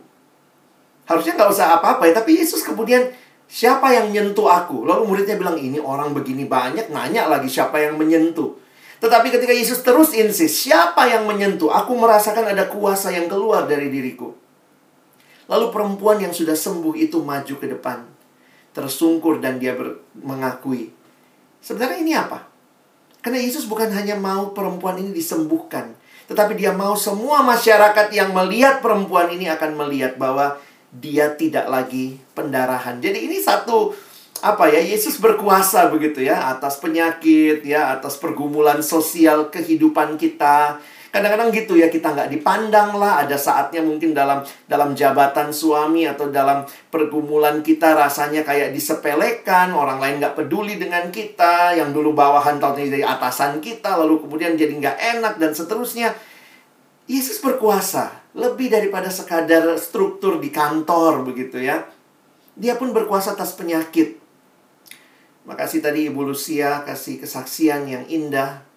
[1.07, 3.13] Harusnya nggak usah apa-apa ya, tapi Yesus kemudian
[3.45, 4.83] siapa yang menyentuh aku?
[4.83, 8.57] Lalu muridnya bilang, ini orang begini banyak, nanya lagi siapa yang menyentuh.
[9.03, 11.69] Tetapi ketika Yesus terus insist, siapa yang menyentuh?
[11.69, 14.31] Aku merasakan ada kuasa yang keluar dari diriku.
[15.51, 18.07] Lalu perempuan yang sudah sembuh itu maju ke depan.
[18.71, 19.75] Tersungkur dan dia
[20.17, 20.89] mengakui,
[21.63, 22.43] Sebenarnya ini apa?
[23.23, 25.95] Karena Yesus bukan hanya mau perempuan ini disembuhkan,
[26.27, 30.59] tetapi dia mau semua masyarakat yang melihat perempuan ini akan melihat bahwa
[30.91, 32.99] dia tidak lagi pendarahan.
[32.99, 33.95] Jadi ini satu
[34.43, 41.53] apa ya Yesus berkuasa begitu ya atas penyakit ya atas pergumulan sosial kehidupan kita Kadang-kadang
[41.53, 43.21] gitu ya kita nggak dipandang lah.
[43.21, 49.77] Ada saatnya mungkin dalam dalam jabatan suami atau dalam pergumulan kita rasanya kayak disepelekan.
[49.77, 51.77] Orang lain nggak peduli dengan kita.
[51.77, 53.93] Yang dulu bawahan tahun jadi atasan kita.
[54.01, 56.17] Lalu kemudian jadi nggak enak dan seterusnya.
[57.05, 58.09] Yesus berkuasa.
[58.33, 61.85] Lebih daripada sekadar struktur di kantor begitu ya.
[62.57, 64.17] Dia pun berkuasa atas penyakit.
[65.45, 68.72] Makasih tadi Ibu Lucia kasih kesaksian yang indah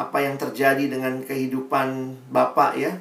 [0.00, 2.96] apa yang terjadi dengan kehidupan Bapak ya,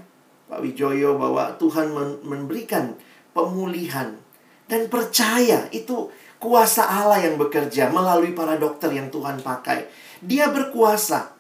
[0.52, 1.96] Pak Wijoyo bahwa Tuhan
[2.28, 3.00] memberikan
[3.32, 4.20] pemulihan
[4.68, 6.12] dan percaya itu
[6.44, 9.88] kuasa Allah yang bekerja melalui para dokter yang Tuhan pakai.
[10.20, 11.40] Dia berkuasa.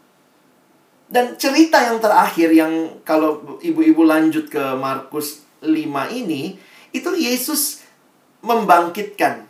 [1.09, 5.73] Dan cerita yang terakhir yang kalau ibu-ibu lanjut ke Markus 5
[6.13, 6.53] ini,
[6.93, 7.81] itu Yesus
[8.45, 9.49] membangkitkan.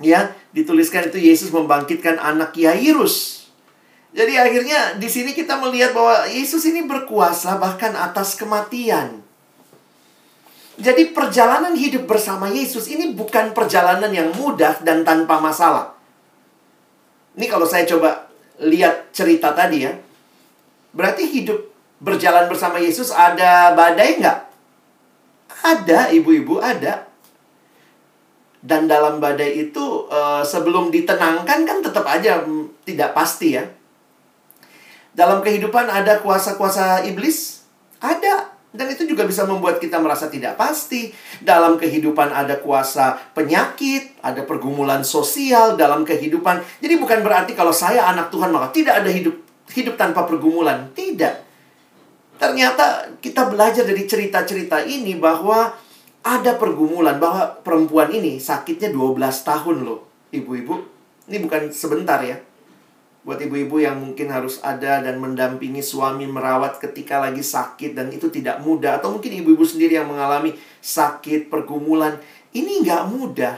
[0.00, 3.43] Ya, dituliskan itu Yesus membangkitkan anak Yairus
[4.14, 9.26] jadi akhirnya di sini kita melihat bahwa Yesus ini berkuasa bahkan atas kematian.
[10.78, 15.98] Jadi perjalanan hidup bersama Yesus ini bukan perjalanan yang mudah dan tanpa masalah.
[17.34, 18.30] Ini kalau saya coba
[18.62, 19.90] lihat cerita tadi ya.
[20.94, 21.58] Berarti hidup
[21.98, 24.38] berjalan bersama Yesus ada badai nggak?
[25.74, 27.10] Ada, ibu-ibu ada.
[28.62, 33.66] Dan dalam badai itu eh, sebelum ditenangkan kan tetap aja mm, tidak pasti ya
[35.14, 37.62] dalam kehidupan ada kuasa-kuasa iblis?
[38.02, 38.50] Ada.
[38.74, 41.14] Dan itu juga bisa membuat kita merasa tidak pasti.
[41.38, 46.82] Dalam kehidupan ada kuasa penyakit, ada pergumulan sosial dalam kehidupan.
[46.82, 49.38] Jadi bukan berarti kalau saya anak Tuhan maka tidak ada hidup
[49.70, 50.90] hidup tanpa pergumulan.
[50.90, 51.54] Tidak.
[52.34, 55.70] Ternyata kita belajar dari cerita-cerita ini bahwa
[56.26, 60.02] ada pergumulan bahwa perempuan ini sakitnya 12 tahun loh,
[60.34, 60.74] ibu-ibu.
[61.30, 62.34] Ini bukan sebentar ya
[63.24, 68.28] buat ibu-ibu yang mungkin harus ada dan mendampingi suami merawat ketika lagi sakit dan itu
[68.28, 69.00] tidak mudah.
[69.00, 70.52] Atau mungkin ibu-ibu sendiri yang mengalami
[70.84, 72.20] sakit pergumulan.
[72.52, 73.56] Ini nggak mudah.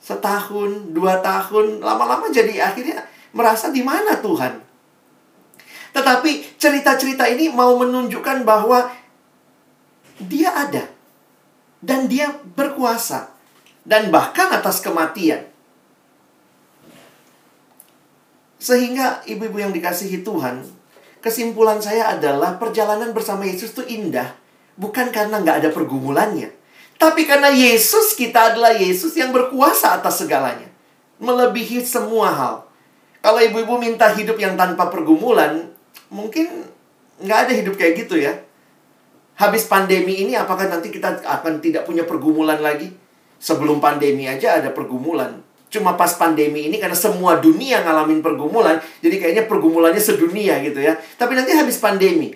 [0.00, 3.04] Setahun dua tahun lama-lama jadi akhirnya
[3.36, 4.56] merasa di mana Tuhan?
[5.92, 8.88] Tetapi cerita-cerita ini mau menunjukkan bahwa
[10.16, 10.88] dia ada
[11.84, 13.36] dan dia berkuasa
[13.84, 15.44] dan bahkan atas kematian
[18.58, 20.66] Sehingga ibu-ibu yang dikasihi Tuhan,
[21.22, 24.34] kesimpulan saya adalah perjalanan bersama Yesus itu indah.
[24.74, 26.50] Bukan karena nggak ada pergumulannya.
[26.98, 30.66] Tapi karena Yesus kita adalah Yesus yang berkuasa atas segalanya.
[31.22, 32.54] Melebihi semua hal.
[33.22, 35.70] Kalau ibu-ibu minta hidup yang tanpa pergumulan,
[36.10, 36.66] mungkin
[37.22, 38.34] nggak ada hidup kayak gitu ya.
[39.38, 42.90] Habis pandemi ini apakah nanti kita akan tidak punya pergumulan lagi?
[43.38, 49.16] Sebelum pandemi aja ada pergumulan cuma pas pandemi ini karena semua dunia ngalamin pergumulan, jadi
[49.20, 50.96] kayaknya pergumulannya sedunia gitu ya.
[50.96, 52.32] Tapi nanti habis pandemi,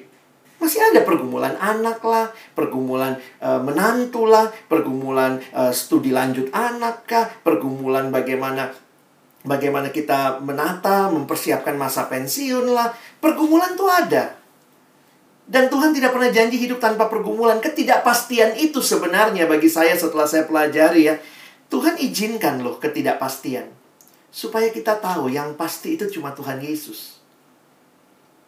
[0.62, 7.26] masih ada pergumulan anak lah, pergumulan e, menantu lah, pergumulan e, studi lanjut anak kah,
[7.42, 8.70] pergumulan bagaimana
[9.42, 12.94] bagaimana kita menata, mempersiapkan masa pensiun lah.
[13.18, 14.38] Pergumulan tuh ada.
[15.42, 17.58] Dan Tuhan tidak pernah janji hidup tanpa pergumulan.
[17.58, 21.18] Ketidakpastian itu sebenarnya bagi saya setelah saya pelajari ya
[21.72, 23.72] Tuhan izinkan loh ketidakpastian.
[24.28, 27.24] Supaya kita tahu yang pasti itu cuma Tuhan Yesus.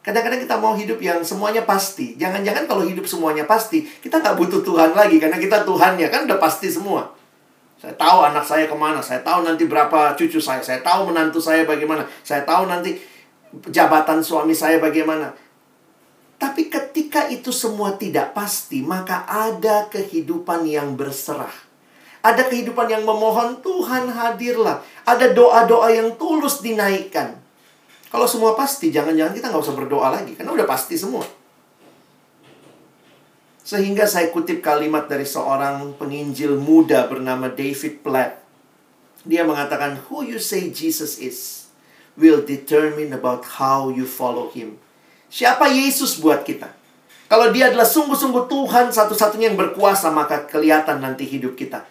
[0.04, 2.12] Kadang-kadang kita mau hidup yang semuanya pasti.
[2.20, 5.16] Jangan-jangan kalau hidup semuanya pasti, kita nggak butuh Tuhan lagi.
[5.16, 7.08] Karena kita Tuhannya, kan udah pasti semua.
[7.80, 11.40] Saya tahu anak saya ke mana, saya tahu nanti berapa cucu saya, saya tahu menantu
[11.40, 12.96] saya bagaimana, saya tahu nanti
[13.68, 15.32] jabatan suami saya bagaimana.
[16.40, 21.52] Tapi ketika itu semua tidak pasti, maka ada kehidupan yang berserah.
[22.24, 24.80] Ada kehidupan yang memohon, Tuhan hadirlah.
[25.04, 27.36] Ada doa-doa yang tulus dinaikkan.
[28.08, 30.32] Kalau semua pasti, jangan-jangan kita nggak usah berdoa lagi.
[30.32, 31.20] Karena udah pasti semua.
[33.60, 38.40] Sehingga saya kutip kalimat dari seorang penginjil muda bernama David Platt.
[39.28, 41.64] Dia mengatakan, Who you say Jesus is
[42.16, 44.78] will determine about how you follow him.
[45.30, 46.70] Siapa Yesus buat kita?
[47.26, 51.82] Kalau dia adalah sungguh-sungguh Tuhan satu-satunya yang berkuasa, maka kelihatan nanti hidup kita.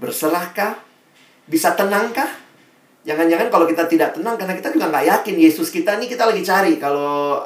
[0.00, 0.80] Berserahkah?
[1.46, 2.26] Bisa tenangkah?
[3.04, 6.40] Jangan-jangan kalau kita tidak tenang karena kita juga nggak yakin Yesus kita ini kita lagi
[6.40, 6.80] cari.
[6.80, 7.44] Kalau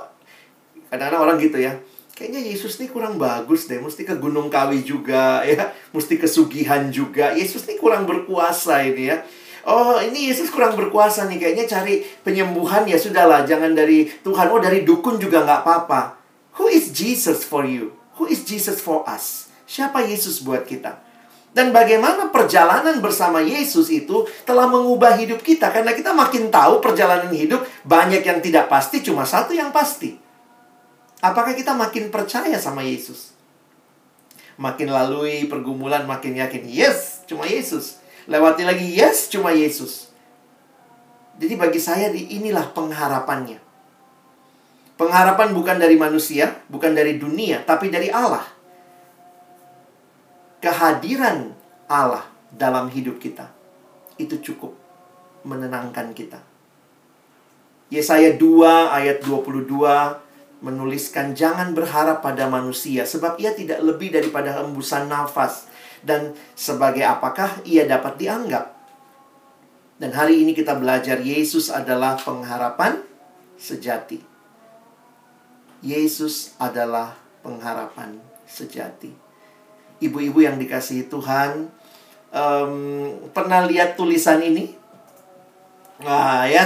[0.86, 1.74] kadang-kadang orang gitu ya.
[2.14, 3.78] Kayaknya Yesus ini kurang bagus deh.
[3.78, 5.74] Mesti ke Gunung Kawi juga ya.
[5.94, 7.34] Mesti ke Sugihan juga.
[7.34, 9.22] Yesus ini kurang berkuasa ini ya.
[9.66, 11.38] Oh ini Yesus kurang berkuasa nih.
[11.42, 13.42] Kayaknya cari penyembuhan ya sudahlah.
[13.42, 14.50] Jangan dari Tuhan.
[14.54, 16.18] Oh dari dukun juga nggak apa-apa.
[16.58, 17.94] Who is Jesus for you?
[18.18, 19.50] Who is Jesus for us?
[19.66, 21.07] Siapa Yesus buat kita?
[21.48, 25.72] Dan bagaimana perjalanan bersama Yesus itu telah mengubah hidup kita.
[25.72, 30.14] Karena kita makin tahu perjalanan hidup banyak yang tidak pasti, cuma satu yang pasti.
[31.18, 33.34] Apakah kita makin percaya sama Yesus?
[34.58, 37.98] Makin lalui pergumulan, makin yakin, yes, cuma Yesus.
[38.28, 40.12] Lewati lagi, yes, cuma Yesus.
[41.38, 43.58] Jadi bagi saya inilah pengharapannya.
[44.98, 48.57] Pengharapan bukan dari manusia, bukan dari dunia, tapi dari Allah
[50.58, 51.54] kehadiran
[51.86, 53.50] Allah dalam hidup kita
[54.18, 54.74] itu cukup
[55.46, 56.42] menenangkan kita.
[57.88, 59.70] Yesaya 2 ayat 22
[60.58, 65.70] menuliskan jangan berharap pada manusia sebab ia tidak lebih daripada hembusan nafas
[66.02, 68.74] dan sebagai apakah ia dapat dianggap.
[69.98, 73.02] Dan hari ini kita belajar Yesus adalah pengharapan
[73.58, 74.22] sejati.
[75.82, 79.27] Yesus adalah pengharapan sejati
[79.98, 81.70] ibu-ibu yang dikasihi Tuhan
[82.30, 82.72] um,
[83.30, 84.74] pernah lihat tulisan ini?
[86.02, 86.62] Nah ya,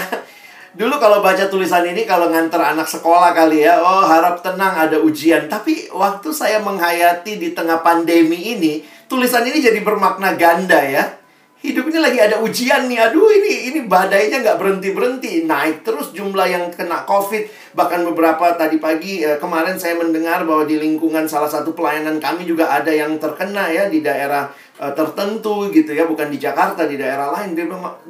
[0.79, 5.01] dulu kalau baca tulisan ini kalau nganter anak sekolah kali ya, oh harap tenang ada
[5.01, 5.49] ujian.
[5.49, 11.23] Tapi waktu saya menghayati di tengah pandemi ini, tulisan ini jadi bermakna ganda ya
[11.63, 12.99] hidup ini lagi ada ujian nih.
[13.09, 15.47] Aduh, ini ini badainya nggak berhenti-berhenti.
[15.47, 17.62] Naik terus jumlah yang kena COVID.
[17.73, 22.45] Bahkan beberapa tadi pagi eh, kemarin saya mendengar bahwa di lingkungan salah satu pelayanan kami
[22.45, 27.01] juga ada yang terkena ya di daerah eh, tertentu gitu ya, bukan di Jakarta, di
[27.01, 27.57] daerah lain.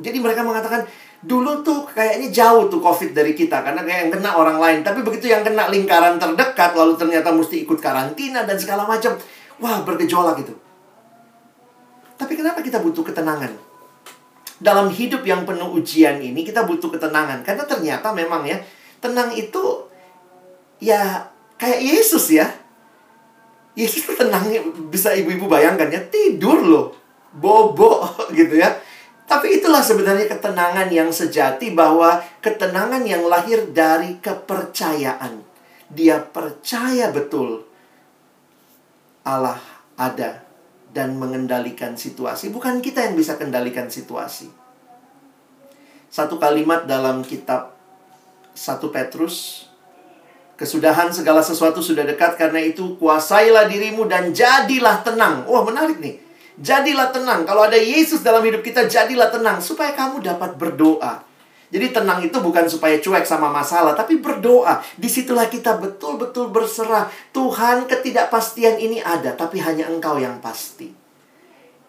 [0.03, 0.83] Jadi mereka mengatakan
[1.23, 4.79] Dulu tuh kayaknya jauh tuh COVID dari kita karena kayak yang kena orang lain.
[4.83, 9.15] Tapi begitu yang kena lingkaran terdekat lalu ternyata mesti ikut karantina dan segala macam.
[9.63, 10.51] Wah, bergejolak itu.
[12.19, 13.55] Tapi kenapa kita butuh ketenangan?
[14.59, 18.59] Dalam hidup yang penuh ujian ini kita butuh ketenangan karena ternyata memang ya,
[19.03, 19.91] tenang itu
[20.79, 21.27] ya
[21.59, 22.47] kayak Yesus ya.
[23.75, 24.15] Yesus tuh
[24.93, 26.87] bisa ibu-ibu bayangkan ya, tidur loh.
[27.33, 28.05] Bobo
[28.39, 28.69] gitu ya
[29.33, 35.41] tapi itulah sebenarnya ketenangan yang sejati bahwa ketenangan yang lahir dari kepercayaan.
[35.89, 37.65] Dia percaya betul
[39.25, 39.57] Allah
[39.97, 40.45] ada
[40.93, 42.53] dan mengendalikan situasi.
[42.53, 44.53] Bukan kita yang bisa kendalikan situasi.
[46.13, 47.73] Satu kalimat dalam kitab
[48.53, 49.67] 1 Petrus
[50.63, 55.43] Kesudahan segala sesuatu sudah dekat karena itu kuasailah dirimu dan jadilah tenang.
[55.51, 56.23] Wah, menarik nih.
[56.55, 57.43] Jadilah tenang.
[57.43, 61.25] Kalau ada Yesus dalam hidup kita, jadilah tenang supaya kamu dapat berdoa.
[61.73, 64.85] Jadi tenang itu bukan supaya cuek sama masalah, tapi berdoa.
[64.95, 67.11] Di situlah kita betul-betul berserah.
[67.35, 70.95] Tuhan ketidakpastian ini ada, tapi hanya engkau yang pasti.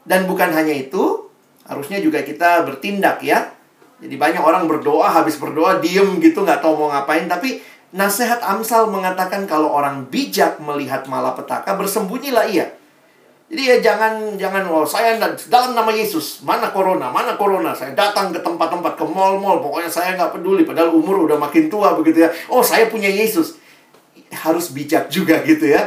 [0.01, 1.27] Dan bukan hanya itu,
[1.67, 3.53] harusnya juga kita bertindak ya.
[4.03, 7.25] Jadi banyak orang berdoa, habis berdoa diem gitu, nggak tahu mau ngapain.
[7.31, 7.63] Tapi
[7.95, 12.67] nasihat Amsal mengatakan kalau orang bijak melihat malapetaka, bersembunyilah ia.
[13.53, 18.33] Jadi ya jangan jangan oh saya dalam nama Yesus mana corona mana corona saya datang
[18.33, 22.33] ke tempat-tempat ke mall-mall pokoknya saya nggak peduli padahal umur udah makin tua begitu ya
[22.49, 23.61] oh saya punya Yesus
[24.33, 25.85] harus bijak juga gitu ya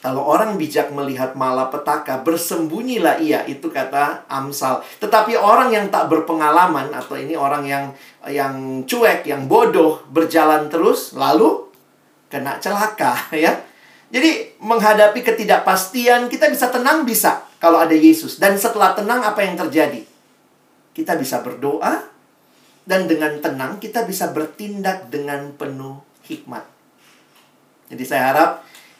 [0.00, 6.88] kalau orang bijak melihat malapetaka bersembunyilah ia itu kata Amsal tetapi orang yang tak berpengalaman
[6.92, 7.84] atau ini orang yang
[8.28, 11.68] yang cuek yang bodoh berjalan terus lalu
[12.32, 13.52] kena celaka ya
[14.10, 18.42] jadi menghadapi ketidakpastian kita bisa tenang bisa kalau ada Yesus.
[18.42, 20.02] Dan setelah tenang apa yang terjadi?
[20.90, 22.10] Kita bisa berdoa
[22.82, 26.66] dan dengan tenang kita bisa bertindak dengan penuh hikmat.
[27.94, 28.50] Jadi saya harap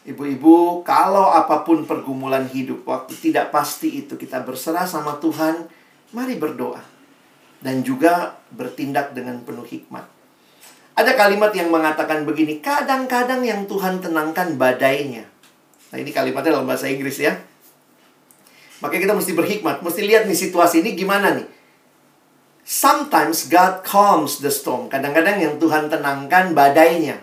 [0.07, 5.69] ibu-ibu kalau apa pun pergumulan hidup waktu tidak pasti itu kita berserah sama Tuhan,
[6.13, 6.81] mari berdoa
[7.61, 10.03] dan juga bertindak dengan penuh hikmat.
[10.91, 15.23] Ada kalimat yang mengatakan begini, kadang-kadang yang Tuhan tenangkan badainya.
[15.93, 17.37] Nah ini kalimatnya dalam bahasa Inggris ya.
[18.81, 21.47] Makanya kita mesti berhikmat, mesti lihat nih situasi ini gimana nih.
[22.65, 24.89] Sometimes God calms the storm.
[24.89, 27.21] Kadang-kadang yang Tuhan tenangkan badainya.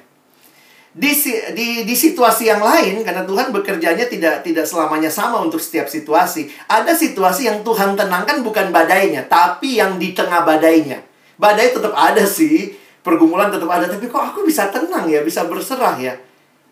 [0.98, 1.14] Di,
[1.54, 6.50] di, di situasi yang lain, karena Tuhan bekerjanya tidak tidak selamanya sama untuk setiap situasi.
[6.66, 10.98] Ada situasi yang Tuhan tenangkan bukan badainya, tapi yang di tengah badainya.
[11.38, 12.74] Badai tetap ada sih,
[13.08, 16.12] pergumulan tetap ada tapi kok aku bisa tenang ya bisa berserah ya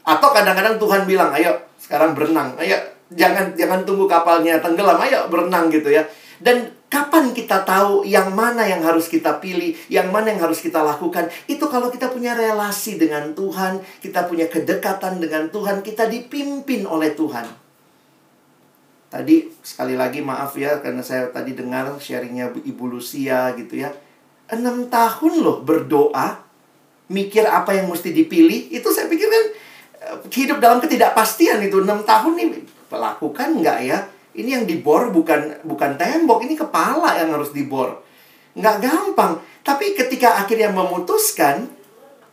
[0.05, 2.77] atau kadang-kadang Tuhan bilang ayo sekarang berenang ayo
[3.17, 6.05] jangan jangan tunggu kapalnya tenggelam ayo berenang gitu ya
[6.45, 10.83] dan kapan kita tahu yang mana yang harus kita pilih yang mana yang harus kita
[10.83, 11.27] lakukan?
[11.51, 17.13] Itu kalau kita punya relasi dengan Tuhan kita punya kedekatan dengan Tuhan kita dipimpin oleh
[17.15, 17.47] Tuhan.
[19.07, 23.91] Tadi sekali lagi maaf ya karena saya tadi dengar sharingnya Ibu Lucia gitu ya.
[24.47, 26.39] Enam tahun loh berdoa,
[27.11, 29.45] mikir apa yang mesti dipilih, itu saya pikir kan
[30.07, 31.83] eh, hidup dalam ketidakpastian itu.
[31.83, 32.47] Enam tahun nih
[32.91, 33.99] lakukan nggak ya?
[34.37, 38.05] Ini yang dibor bukan bukan tembok, ini kepala yang harus dibor.
[38.53, 39.41] Nggak gampang.
[39.65, 41.73] Tapi ketika akhirnya memutuskan,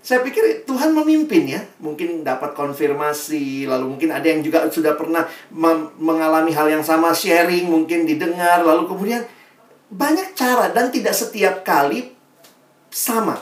[0.03, 1.63] saya pikir Tuhan memimpin ya.
[1.79, 5.23] Mungkin dapat konfirmasi, lalu mungkin ada yang juga sudah pernah
[5.95, 9.23] mengalami hal yang sama, sharing, mungkin didengar, lalu kemudian
[9.87, 12.11] banyak cara dan tidak setiap kali
[12.91, 13.39] sama.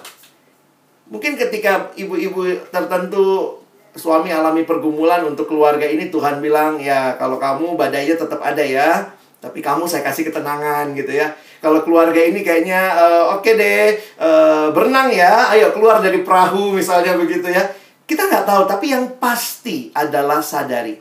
[1.10, 3.61] Mungkin ketika ibu-ibu tertentu
[3.96, 9.12] suami alami pergumulan untuk keluarga ini Tuhan bilang ya kalau kamu badainya tetap ada ya,
[9.44, 11.34] tapi kamu saya kasih ketenangan gitu ya.
[11.62, 13.86] Kalau keluarga ini kayaknya uh, oke okay deh
[14.18, 17.68] uh, berenang ya, ayo keluar dari perahu misalnya begitu ya.
[18.08, 21.00] Kita nggak tahu, tapi yang pasti adalah sadari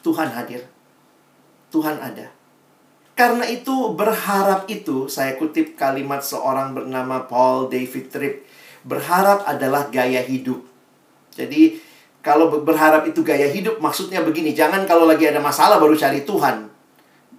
[0.00, 0.64] Tuhan hadir,
[1.74, 2.32] Tuhan ada.
[3.16, 8.44] Karena itu berharap itu saya kutip kalimat seorang bernama Paul David Tripp.
[8.84, 10.62] Berharap adalah gaya hidup.
[11.32, 11.80] Jadi
[12.26, 16.66] kalau berharap itu gaya hidup maksudnya begini, jangan kalau lagi ada masalah baru cari Tuhan.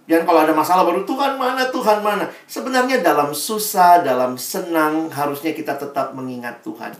[0.08, 2.32] Jangan kalau ada masalah baru Tuhan mana, Tuhan mana.
[2.48, 6.96] Sebenarnya dalam susah, dalam senang harusnya kita tetap mengingat Tuhan.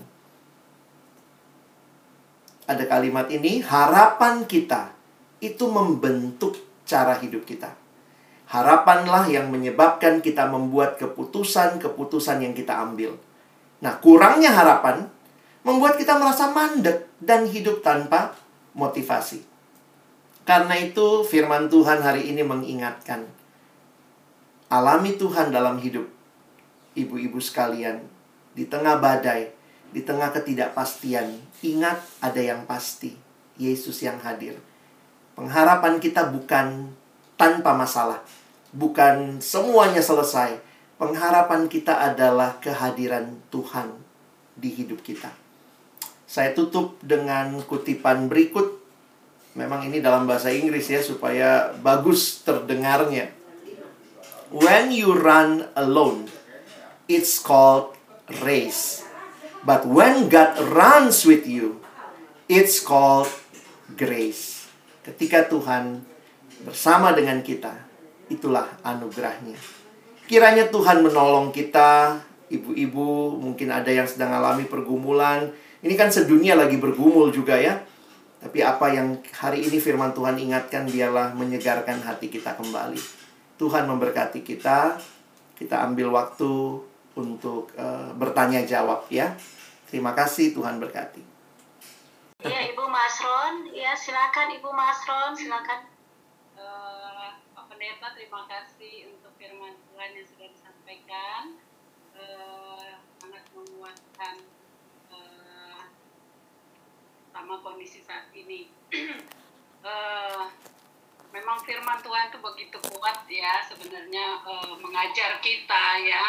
[2.68, 4.92] Ada kalimat ini, harapan kita
[5.40, 7.72] itu membentuk cara hidup kita.
[8.52, 13.16] Harapanlah yang menyebabkan kita membuat keputusan-keputusan yang kita ambil.
[13.80, 15.08] Nah, kurangnya harapan
[15.68, 18.32] membuat kita merasa mandek dan hidup tanpa
[18.72, 19.44] motivasi.
[20.48, 23.28] Karena itu, firman Tuhan hari ini mengingatkan,
[24.72, 26.08] alami Tuhan dalam hidup
[26.96, 28.00] ibu-ibu sekalian,
[28.56, 29.52] di tengah badai,
[29.92, 33.20] di tengah ketidakpastian, ingat ada yang pasti,
[33.60, 34.56] Yesus yang hadir.
[35.36, 36.96] Pengharapan kita bukan
[37.36, 38.24] tanpa masalah,
[38.72, 40.64] bukan semuanya selesai.
[40.96, 43.94] Pengharapan kita adalah kehadiran Tuhan
[44.58, 45.47] di hidup kita.
[46.28, 48.84] Saya tutup dengan kutipan berikut.
[49.56, 53.32] Memang ini dalam bahasa Inggris ya supaya bagus terdengarnya.
[54.52, 56.28] When you run alone,
[57.08, 57.96] it's called
[58.44, 59.08] race.
[59.64, 61.80] But when God runs with you,
[62.52, 63.32] it's called
[63.96, 64.68] grace.
[65.08, 66.04] Ketika Tuhan
[66.68, 67.72] bersama dengan kita,
[68.28, 69.56] itulah anugerahnya.
[70.28, 72.20] Kiranya Tuhan menolong kita,
[72.52, 75.52] ibu-ibu, mungkin ada yang sedang alami pergumulan.
[75.88, 77.80] Ini kan sedunia lagi bergumul juga ya.
[78.44, 83.00] Tapi apa yang hari ini firman Tuhan ingatkan biarlah menyegarkan hati kita kembali.
[83.56, 85.00] Tuhan memberkati kita.
[85.56, 86.84] Kita ambil waktu
[87.16, 89.32] untuk uh, bertanya jawab ya.
[89.88, 91.24] Terima kasih Tuhan berkati.
[92.44, 95.88] Ya Ibu Masron, ya silakan Ibu Masron, silakan.
[96.60, 101.56] Uh, Pak Pendeta, terima kasih untuk firman Tuhan yang sudah disampaikan.
[102.12, 104.57] Uh, sangat menguatkan
[107.38, 108.66] sama kondisi saat ini.
[109.86, 110.50] uh,
[111.38, 116.26] memang firman Tuhan itu begitu kuat ya sebenarnya uh, mengajar kita ya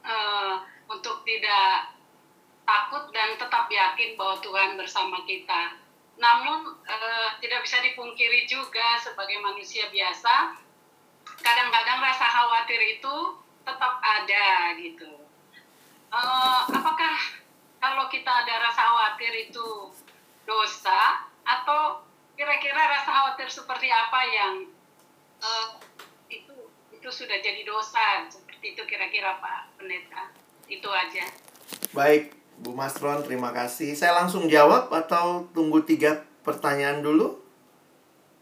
[0.00, 1.92] uh, untuk tidak
[2.64, 5.76] takut dan tetap yakin bahwa Tuhan bersama kita.
[6.16, 10.56] Namun uh, tidak bisa dipungkiri juga sebagai manusia biasa,
[11.44, 13.16] kadang-kadang rasa khawatir itu
[13.60, 15.20] tetap ada gitu.
[16.08, 17.44] Uh, apakah
[17.76, 19.92] kalau kita ada rasa khawatir itu
[20.46, 22.00] dosa atau
[22.38, 24.54] kira-kira rasa khawatir seperti apa yang
[25.42, 25.68] uh,
[26.30, 26.54] itu
[26.94, 30.30] itu sudah jadi dosa seperti itu kira-kira Pak Pendeta
[30.66, 31.26] itu aja.
[31.94, 33.94] Baik, Bu Masron, terima kasih.
[33.94, 37.38] Saya langsung jawab atau tunggu tiga pertanyaan dulu?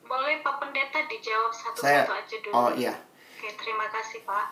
[0.05, 2.53] Boleh Pak Pendeta dijawab satu-satu Saya, aja dulu.
[2.53, 2.95] Oh iya.
[3.41, 4.47] Oke, terima kasih Pak.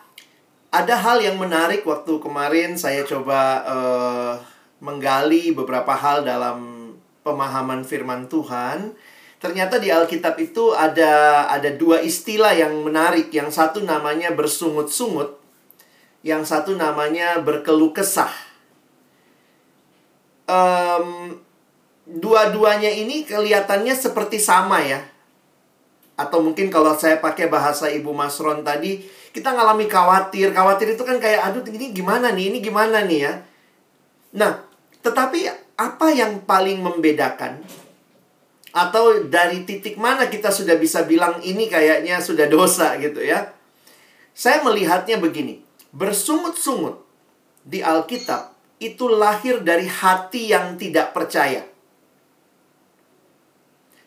[0.73, 4.33] Ada hal yang menarik waktu kemarin saya coba uh,
[4.81, 6.72] menggali beberapa hal dalam
[7.23, 8.93] pemahaman firman Tuhan.
[9.39, 13.31] Ternyata di Alkitab itu ada ada dua istilah yang menarik.
[13.31, 15.35] Yang satu namanya bersungut-sungut,
[16.23, 18.31] yang satu namanya berkeluh kesah
[20.47, 21.37] um,
[22.03, 25.01] dua-duanya ini kelihatannya seperti sama ya.
[26.13, 29.01] Atau mungkin kalau saya pakai bahasa Ibu Masron tadi,
[29.33, 30.53] kita ngalami khawatir.
[30.53, 33.33] Khawatir itu kan kayak, aduh ini gimana nih, ini gimana nih ya.
[34.37, 34.61] Nah,
[35.01, 35.49] tetapi
[35.79, 37.63] apa yang paling membedakan?
[38.73, 43.53] Atau dari titik mana kita sudah bisa bilang ini kayaknya sudah dosa gitu ya.
[44.33, 45.61] Saya melihatnya begini,
[45.93, 46.97] bersungut-sungut
[47.61, 51.63] di Alkitab itu lahir dari hati yang tidak percaya.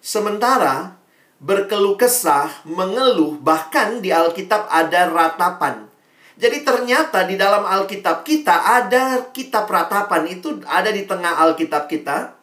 [0.02, 0.98] Sementara
[1.42, 5.88] berkeluh kesah, mengeluh, bahkan di Alkitab ada ratapan.
[6.36, 12.36] Jadi ternyata di dalam Alkitab kita ada kitab ratapan itu ada di tengah Alkitab kita.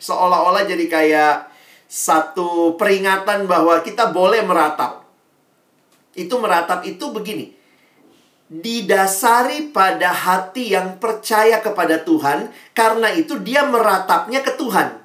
[0.00, 1.34] Seolah-olah jadi kayak
[1.84, 5.04] satu peringatan bahwa kita boleh meratap.
[6.16, 7.56] Itu meratap itu begini
[8.46, 15.02] didasari pada hati yang percaya kepada Tuhan, karena itu dia meratapnya ke Tuhan.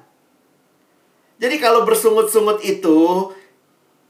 [1.42, 3.30] Jadi kalau bersungut-sungut itu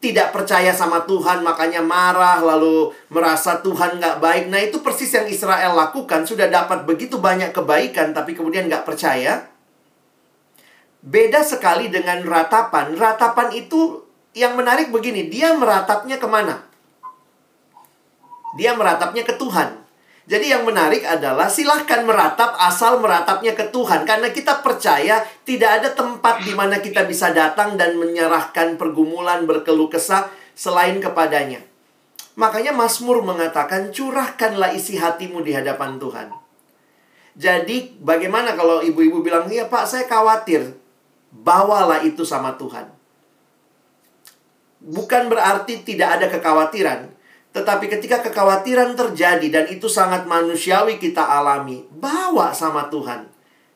[0.02, 4.44] tidak percaya sama Tuhan, makanya marah, lalu merasa Tuhan nggak baik.
[4.50, 9.46] Nah itu persis yang Israel lakukan, sudah dapat begitu banyak kebaikan, tapi kemudian nggak percaya.
[11.06, 12.98] Beda sekali dengan ratapan.
[12.98, 14.02] Ratapan itu
[14.34, 16.66] yang menarik begini, dia meratapnya ke mana?
[18.58, 19.81] Dia meratapnya ke Tuhan.
[20.22, 24.06] Jadi yang menarik adalah silahkan meratap asal meratapnya ke Tuhan.
[24.06, 29.90] Karena kita percaya tidak ada tempat di mana kita bisa datang dan menyerahkan pergumulan berkeluh
[29.90, 31.58] kesah selain kepadanya.
[32.38, 36.32] Makanya Mazmur mengatakan curahkanlah isi hatimu di hadapan Tuhan.
[37.32, 40.76] Jadi bagaimana kalau ibu-ibu bilang, iya pak saya khawatir.
[41.32, 42.92] Bawalah itu sama Tuhan.
[44.84, 47.08] Bukan berarti tidak ada kekhawatiran.
[47.52, 53.28] Tetapi ketika kekhawatiran terjadi dan itu sangat manusiawi kita alami, bawa sama Tuhan.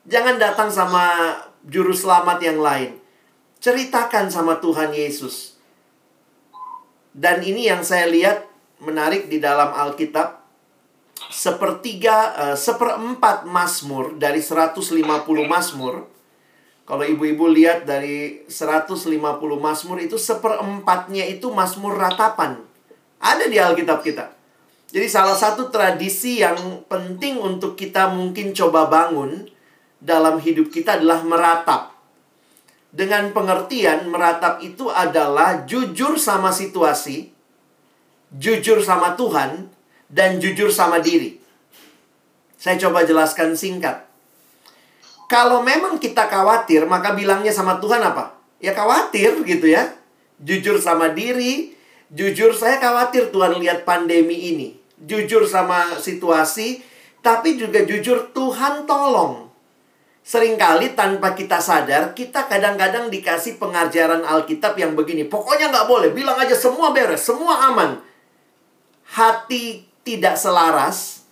[0.09, 2.97] Jangan datang sama juru selamat yang lain.
[3.61, 5.61] Ceritakan sama Tuhan Yesus.
[7.13, 8.49] Dan ini yang saya lihat
[8.81, 10.41] menarik di dalam Alkitab.
[11.29, 15.01] Sepertiga, uh, seperempat Mazmur dari 150
[15.45, 16.05] Mazmur.
[16.87, 19.17] Kalau ibu-ibu lihat dari 150
[19.59, 22.66] Mazmur itu seperempatnya itu Mazmur ratapan
[23.47, 24.37] di Alkitab kita.
[24.87, 29.43] Jadi salah satu tradisi yang penting untuk kita mungkin coba bangun
[29.99, 31.91] dalam hidup kita adalah meratap.
[32.87, 37.29] Dengan pengertian meratap itu adalah jujur sama situasi,
[38.31, 39.67] jujur sama Tuhan,
[40.07, 41.35] dan jujur sama diri.
[42.57, 44.07] Saya coba jelaskan singkat.
[45.27, 48.39] Kalau memang kita khawatir, maka bilangnya sama Tuhan apa?
[48.63, 49.93] Ya khawatir gitu ya.
[50.39, 51.76] Jujur sama diri,
[52.11, 54.77] jujur saya khawatir Tuhan lihat pandemi ini.
[54.97, 56.81] Jujur sama situasi,
[57.21, 59.47] tapi juga jujur Tuhan tolong.
[60.27, 65.23] Seringkali tanpa kita sadar, kita kadang-kadang dikasih pengajaran Alkitab yang begini.
[65.23, 68.03] Pokoknya nggak boleh, bilang aja semua beres, semua aman.
[69.07, 71.23] Hati tidak selaras,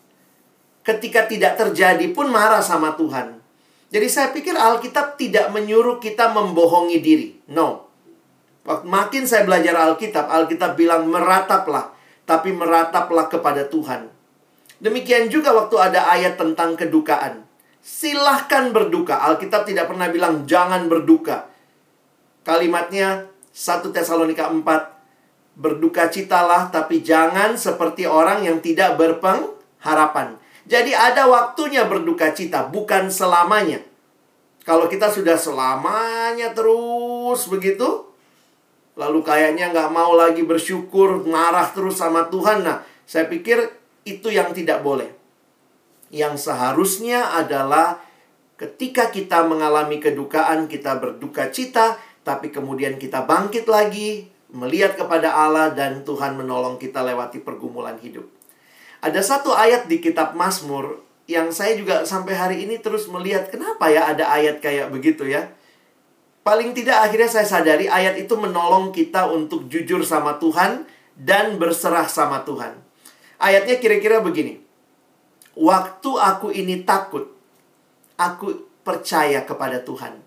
[0.85, 3.41] ketika tidak terjadi pun marah sama Tuhan.
[3.89, 7.27] Jadi saya pikir Alkitab tidak menyuruh kita membohongi diri.
[7.51, 7.84] No.
[8.65, 11.93] Makin saya belajar Alkitab, Alkitab bilang merataplah,
[12.25, 14.09] tapi merataplah kepada Tuhan.
[14.81, 17.45] Demikian juga waktu ada ayat tentang kedukaan.
[17.85, 19.21] Silahkan berduka.
[19.21, 21.45] Alkitab tidak pernah bilang jangan berduka.
[22.41, 24.65] Kalimatnya 1 Tesalonika 4.
[25.55, 30.41] Berduka citalah tapi jangan seperti orang yang tidak berpengharapan.
[30.65, 33.85] Jadi ada waktunya berduka cita, bukan selamanya.
[34.65, 38.09] Kalau kita sudah selamanya terus begitu,
[38.95, 42.63] lalu kayaknya nggak mau lagi bersyukur, marah terus sama Tuhan.
[42.63, 43.59] Nah, saya pikir
[44.07, 45.11] itu yang tidak boleh.
[46.09, 47.99] Yang seharusnya adalah
[48.55, 55.75] ketika kita mengalami kedukaan, kita berduka cita, tapi kemudian kita bangkit lagi, melihat kepada Allah
[55.75, 58.25] dan Tuhan menolong kita lewati pergumulan hidup.
[59.03, 63.89] Ada satu ayat di kitab Mazmur yang saya juga sampai hari ini terus melihat kenapa
[63.91, 65.51] ya ada ayat kayak begitu ya.
[66.45, 70.85] Paling tidak akhirnya saya sadari ayat itu menolong kita untuk jujur sama Tuhan
[71.17, 72.77] dan berserah sama Tuhan.
[73.41, 74.61] Ayatnya kira-kira begini.
[75.57, 77.33] Waktu aku ini takut,
[78.13, 80.21] aku percaya kepada Tuhan.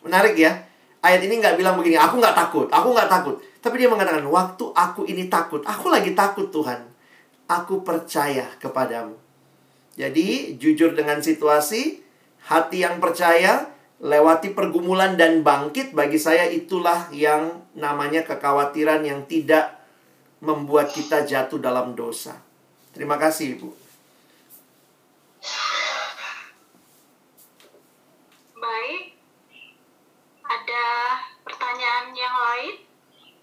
[0.00, 0.64] Menarik ya.
[1.04, 3.36] Ayat ini nggak bilang begini, aku nggak takut, aku nggak takut.
[3.60, 6.82] Tapi dia mengatakan, waktu aku ini takut, aku lagi takut Tuhan.
[7.46, 9.14] Aku percaya kepadamu.
[10.00, 12.02] Jadi, jujur dengan situasi,
[12.48, 19.80] hati yang percaya, lewati pergumulan dan bangkit, bagi saya itulah yang namanya kekhawatiran yang tidak
[20.44, 22.36] membuat kita jatuh dalam dosa.
[22.92, 23.68] Terima kasih, Ibu.
[28.56, 29.04] Baik.
[30.44, 30.86] Ada
[31.44, 32.74] pertanyaan yang lain?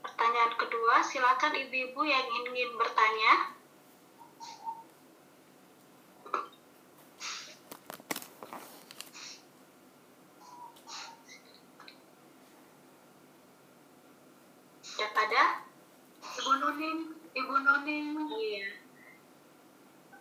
[0.02, 3.54] Pertanyaan kedua, silakan ibu-ibu yang ingin bertanya.
[14.82, 15.44] Sudah ada?
[16.42, 17.00] Ibu Nuning,
[17.38, 18.08] Ibu Nuning.
[18.34, 18.70] Iya.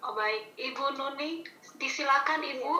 [0.02, 0.18] Oh
[0.96, 1.46] Nuni,
[1.80, 2.74] disilakan Ibu.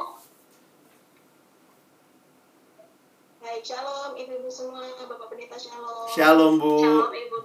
[3.43, 6.07] Baik, shalom ibu-ibu semua, Bapak Pendeta shalom.
[6.15, 6.79] Shalom, Bu.
[6.79, 7.39] Shalom Ibu.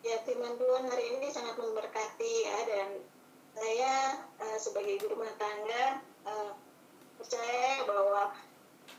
[0.00, 2.88] Ya, firman Tuhan hari ini sangat memberkati ya, dan
[3.52, 6.52] saya eh, sebagai ibu rumah tangga eh,
[7.20, 8.32] percaya bahwa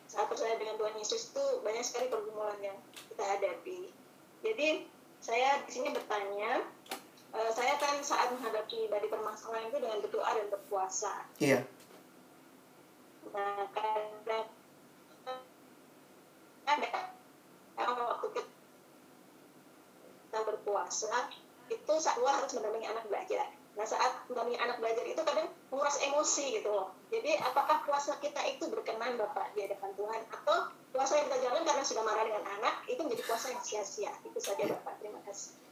[0.06, 2.78] saat percaya dengan Tuhan Yesus itu banyak sekali pergumulan yang
[3.10, 3.90] kita hadapi.
[4.46, 4.86] Jadi
[5.18, 6.70] saya di sini bertanya,
[7.36, 11.14] eh, saya kan saat menghadapi dari permasalahan itu dengan berdoa dan berpuasa.
[11.38, 11.60] Iya.
[13.30, 14.48] Nah, kadang
[16.70, 16.88] ada
[17.80, 21.14] yang waktu kita berpuasa
[21.70, 23.46] itu saat luar harus mendampingi anak belajar.
[23.78, 26.92] Nah saat mendampingi anak belajar itu kadang menguras emosi gitu loh.
[27.14, 30.58] Jadi apakah puasa kita itu berkenan Bapak di hadapan Tuhan atau
[30.92, 34.12] puasa yang kita jalan karena sudah marah dengan anak itu menjadi puasa yang sia-sia.
[34.26, 35.00] Itu saja Bapak.
[35.00, 35.69] Terima kasih.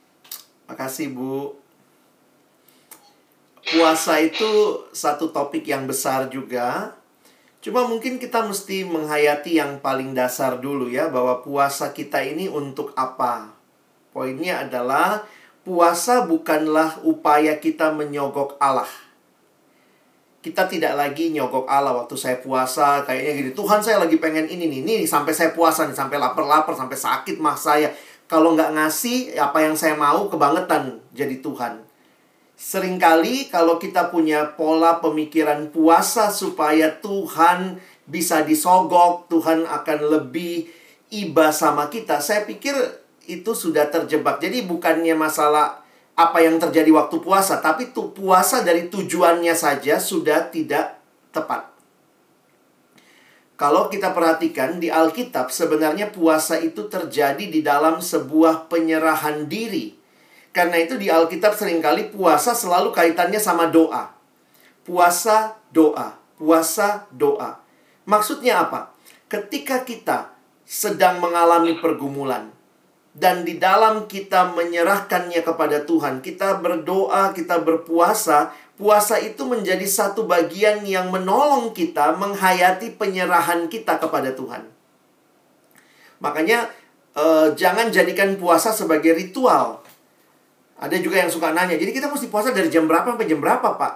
[0.67, 1.55] Makasih, Bu.
[3.67, 6.95] Puasa itu satu topik yang besar juga.
[7.59, 12.95] Cuma mungkin kita mesti menghayati yang paling dasar dulu ya, bahwa puasa kita ini untuk
[12.95, 13.51] apa?
[14.15, 15.27] Poinnya adalah
[15.67, 18.87] puasa bukanlah upaya kita menyogok Allah.
[20.39, 24.71] Kita tidak lagi nyogok Allah waktu saya puasa kayaknya gini, Tuhan saya lagi pengen ini
[24.71, 27.91] nih, nih sampai saya puasa nih, sampai lapar-lapar, sampai sakit mah saya.
[28.27, 31.87] Kalau nggak ngasih apa yang saya mau kebangetan jadi Tuhan.
[32.57, 40.67] Seringkali kalau kita punya pola pemikiran puasa supaya Tuhan bisa disogok, Tuhan akan lebih
[41.13, 42.19] iba sama kita.
[42.19, 42.73] Saya pikir
[43.29, 44.43] itu sudah terjebak.
[44.43, 45.83] Jadi bukannya masalah
[46.17, 50.97] apa yang terjadi waktu puasa, tapi tuh puasa dari tujuannya saja sudah tidak
[51.29, 51.76] tepat.
[53.57, 59.97] Kalau kita perhatikan di Alkitab sebenarnya puasa itu terjadi di dalam sebuah penyerahan diri
[60.53, 64.13] Karena itu di Alkitab sering kali puasa selalu kaitannya sama doa.
[64.85, 66.17] Puasa, doa.
[66.37, 67.61] Puasa, doa.
[68.09, 68.93] Maksudnya apa?
[69.29, 70.33] Ketika kita
[70.65, 72.57] sedang mengalami pergumulan,
[73.17, 80.29] dan di dalam kita menyerahkannya kepada Tuhan, kita berdoa, kita berpuasa, puasa itu menjadi satu
[80.29, 84.69] bagian yang menolong kita menghayati penyerahan kita kepada Tuhan.
[86.21, 86.69] Makanya
[87.17, 89.81] eh, jangan jadikan puasa sebagai ritual.
[90.77, 93.81] Ada juga yang suka nanya, jadi kita mesti puasa dari jam berapa sampai jam berapa,
[93.81, 93.93] Pak?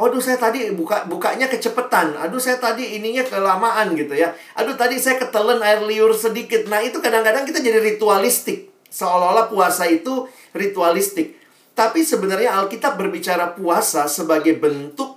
[0.00, 2.16] Aduh saya tadi buka bukanya kecepetan.
[2.16, 4.32] Aduh saya tadi ininya kelamaan gitu ya.
[4.56, 6.64] Aduh tadi saya ketelan air liur sedikit.
[6.72, 8.72] Nah itu kadang-kadang kita jadi ritualistik.
[8.88, 10.24] Seolah-olah puasa itu
[10.56, 11.36] ritualistik.
[11.80, 15.16] Tapi sebenarnya Alkitab berbicara puasa sebagai bentuk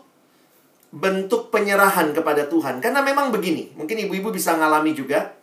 [0.95, 2.79] bentuk penyerahan kepada Tuhan.
[2.79, 5.35] Karena memang begini, mungkin ibu-ibu bisa ngalami juga.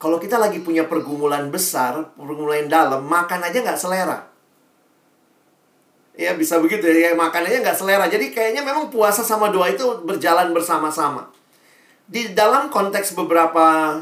[0.00, 4.32] Kalau kita lagi punya pergumulan besar, pergumulan dalam, makan aja nggak selera
[6.12, 10.52] ya bisa begitu ya makanannya nggak selera jadi kayaknya memang puasa sama doa itu berjalan
[10.52, 11.32] bersama-sama
[12.04, 13.96] di dalam konteks beberapa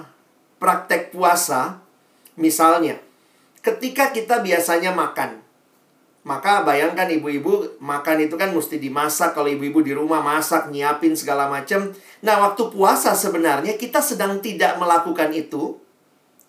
[0.58, 1.78] praktek puasa
[2.34, 2.98] misalnya
[3.62, 5.38] ketika kita biasanya makan
[6.20, 11.48] maka bayangkan ibu-ibu makan itu kan mesti dimasak kalau ibu-ibu di rumah masak nyiapin segala
[11.48, 15.80] macam nah waktu puasa sebenarnya kita sedang tidak melakukan itu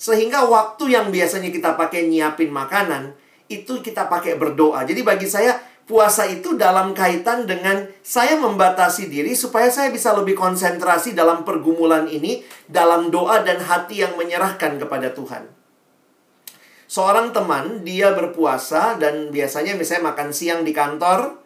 [0.02, 3.14] sehingga waktu yang biasanya kita pakai nyiapin makanan
[3.52, 4.82] itu kita pakai berdoa.
[4.82, 10.34] Jadi bagi saya puasa itu dalam kaitan dengan saya membatasi diri supaya saya bisa lebih
[10.34, 15.61] konsentrasi dalam pergumulan ini dalam doa dan hati yang menyerahkan kepada Tuhan.
[16.92, 21.40] Seorang teman dia berpuasa dan biasanya misalnya makan siang di kantor.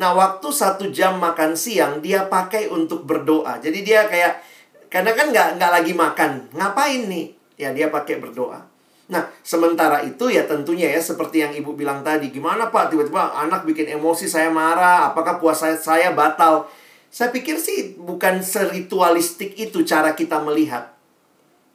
[0.00, 3.60] Nah waktu satu jam makan siang dia pakai untuk berdoa.
[3.60, 4.40] Jadi dia kayak
[4.88, 7.28] karena kan nggak nggak lagi makan ngapain nih?
[7.60, 8.64] Ya dia pakai berdoa.
[9.06, 13.62] Nah, sementara itu ya tentunya ya seperti yang Ibu bilang tadi, gimana Pak tiba-tiba anak
[13.62, 16.66] bikin emosi saya marah, apakah puasa saya batal?
[17.06, 20.90] Saya pikir sih bukan seritualistik itu cara kita melihat.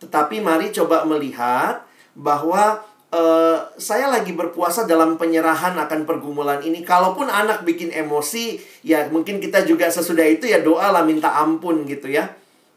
[0.03, 6.81] Tetapi mari coba melihat bahwa uh, saya lagi berpuasa dalam penyerahan akan pergumulan ini.
[6.81, 11.83] Kalaupun anak bikin emosi, ya mungkin kita juga sesudah itu ya doa lah minta ampun
[11.85, 12.31] gitu ya.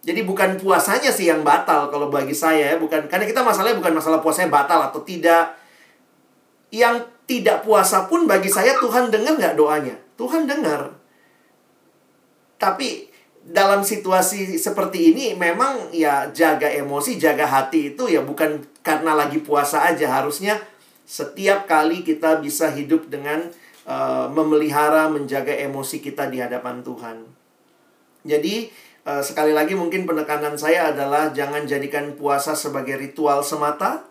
[0.05, 3.97] Jadi bukan puasanya sih yang batal kalau bagi saya ya, bukan karena kita masalahnya bukan
[3.97, 5.57] masalah puasanya batal atau tidak.
[6.75, 9.97] Yang tidak puasa pun bagi saya Tuhan dengar nggak doanya?
[10.19, 10.93] Tuhan dengar.
[12.59, 13.09] Tapi
[13.45, 19.41] dalam situasi seperti ini memang ya jaga emosi, jaga hati itu ya bukan karena lagi
[19.41, 20.61] puasa aja harusnya
[21.09, 23.49] setiap kali kita bisa hidup dengan
[23.89, 27.25] uh, memelihara menjaga emosi kita di hadapan Tuhan.
[28.25, 34.09] Jadi Uh, sekali lagi mungkin penekanan saya adalah jangan jadikan puasa sebagai ritual semata.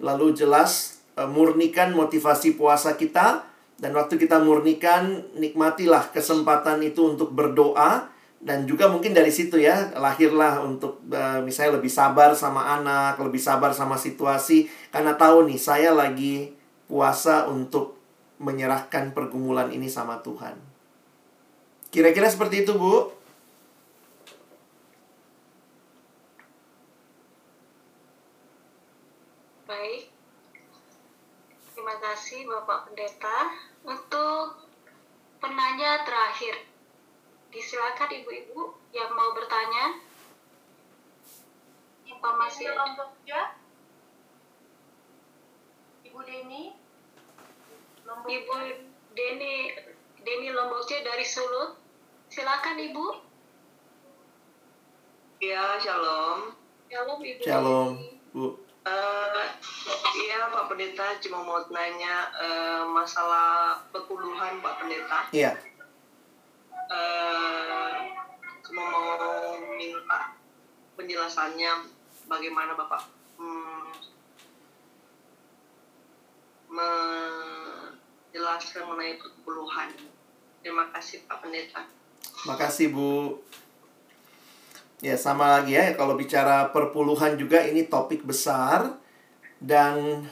[0.00, 3.44] Lalu jelas uh, murnikan motivasi puasa kita
[3.76, 8.08] dan waktu kita murnikan nikmatilah kesempatan itu untuk berdoa
[8.44, 13.40] dan juga mungkin dari situ ya lahirlah untuk uh, misalnya lebih sabar sama anak, lebih
[13.40, 16.52] sabar sama situasi karena tahu nih saya lagi
[16.84, 17.96] puasa untuk
[18.36, 20.60] menyerahkan pergumulan ini sama Tuhan.
[21.88, 23.24] Kira-kira seperti itu, Bu.
[32.14, 33.50] kasih Bapak Pendeta.
[33.82, 34.56] Untuk
[35.42, 36.56] penanya terakhir,
[37.54, 40.02] disilakan ibu-ibu yang mau bertanya.
[42.10, 42.66] Apa masih
[43.28, 43.54] ya?
[46.02, 46.74] Ibu Deni?
[48.04, 48.54] Ibu
[49.14, 49.54] Deni
[50.24, 51.78] Deni Lombokja dari Sulut.
[52.32, 53.06] Silakan Ibu.
[55.44, 56.56] Ya, shalom.
[56.90, 57.40] Shalom Ibu.
[57.44, 57.90] Shalom,
[58.34, 58.46] Bu.
[58.84, 59.40] Uh,
[60.12, 65.20] iya Pak Pendeta cuma mau nanya uh, masalah perpuluhan Pak Pendeta.
[65.32, 65.56] Iya.
[66.90, 68.14] Uh,
[68.74, 70.34] mau minta
[70.98, 71.86] penjelasannya
[72.26, 73.06] bagaimana Bapak
[73.38, 73.94] hmm,
[78.34, 79.94] menjelaskan mengenai perpuluhan.
[80.64, 81.86] Terima kasih Pak Pendeta.
[82.24, 83.38] Terima kasih Bu.
[85.04, 88.96] Ya, sama lagi ya, kalau bicara perpuluhan juga ini topik besar
[89.60, 90.24] dan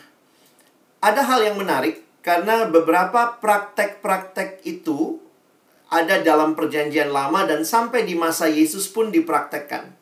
[1.02, 5.20] ada hal yang menarik karena beberapa praktek-praktek itu
[5.92, 9.92] ada dalam perjanjian lama dan sampai di masa Yesus pun dipraktekkan.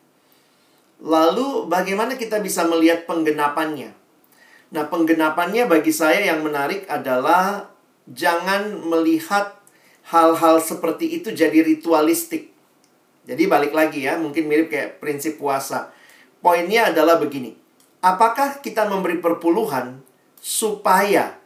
[1.03, 3.91] Lalu bagaimana kita bisa melihat penggenapannya?
[4.71, 7.75] Nah, penggenapannya bagi saya yang menarik adalah
[8.07, 9.59] jangan melihat
[10.15, 12.55] hal-hal seperti itu jadi ritualistik.
[13.27, 15.91] Jadi balik lagi ya, mungkin mirip kayak prinsip puasa.
[16.39, 17.59] Poinnya adalah begini.
[17.99, 20.01] Apakah kita memberi perpuluhan
[20.41, 21.37] supaya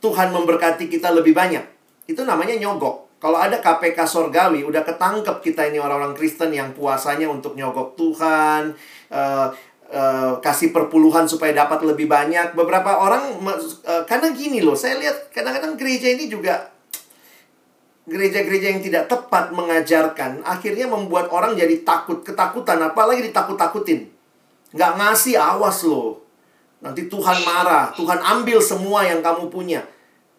[0.00, 1.62] Tuhan memberkati kita lebih banyak.
[2.08, 3.09] Itu namanya nyogok.
[3.20, 8.72] Kalau ada KPK sorgawi, udah ketangkep kita ini orang-orang Kristen yang puasanya untuk nyogok Tuhan,
[9.12, 9.46] uh,
[9.92, 12.56] uh, kasih perpuluhan supaya dapat lebih banyak.
[12.56, 16.72] Beberapa orang, uh, karena gini loh, saya lihat kadang-kadang gereja ini juga
[18.08, 24.08] gereja-gereja yang tidak tepat mengajarkan akhirnya membuat orang jadi takut, ketakutan, apalagi ditakut-takutin.
[24.72, 26.24] Nggak ngasih, awas loh.
[26.80, 29.84] Nanti Tuhan marah, Tuhan ambil semua yang kamu punya.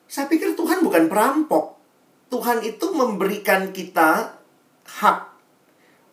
[0.09, 1.80] Saya pikir Tuhan bukan perampok.
[2.31, 4.39] Tuhan itu memberikan kita
[4.87, 5.19] hak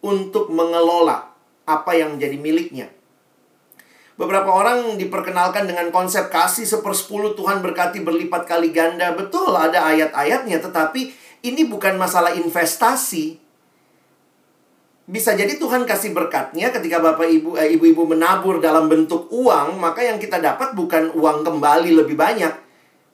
[0.02, 1.30] untuk mengelola
[1.62, 2.90] apa yang jadi miliknya.
[4.18, 9.14] Beberapa orang diperkenalkan dengan konsep kasih sepersepuluh Tuhan berkati berlipat kali ganda.
[9.14, 11.14] Betul ada ayat-ayatnya tetapi
[11.46, 13.38] ini bukan masalah investasi.
[15.06, 20.02] Bisa jadi Tuhan kasih berkatnya ketika Bapak Ibu eh, ibu-ibu menabur dalam bentuk uang, maka
[20.02, 22.67] yang kita dapat bukan uang kembali lebih banyak.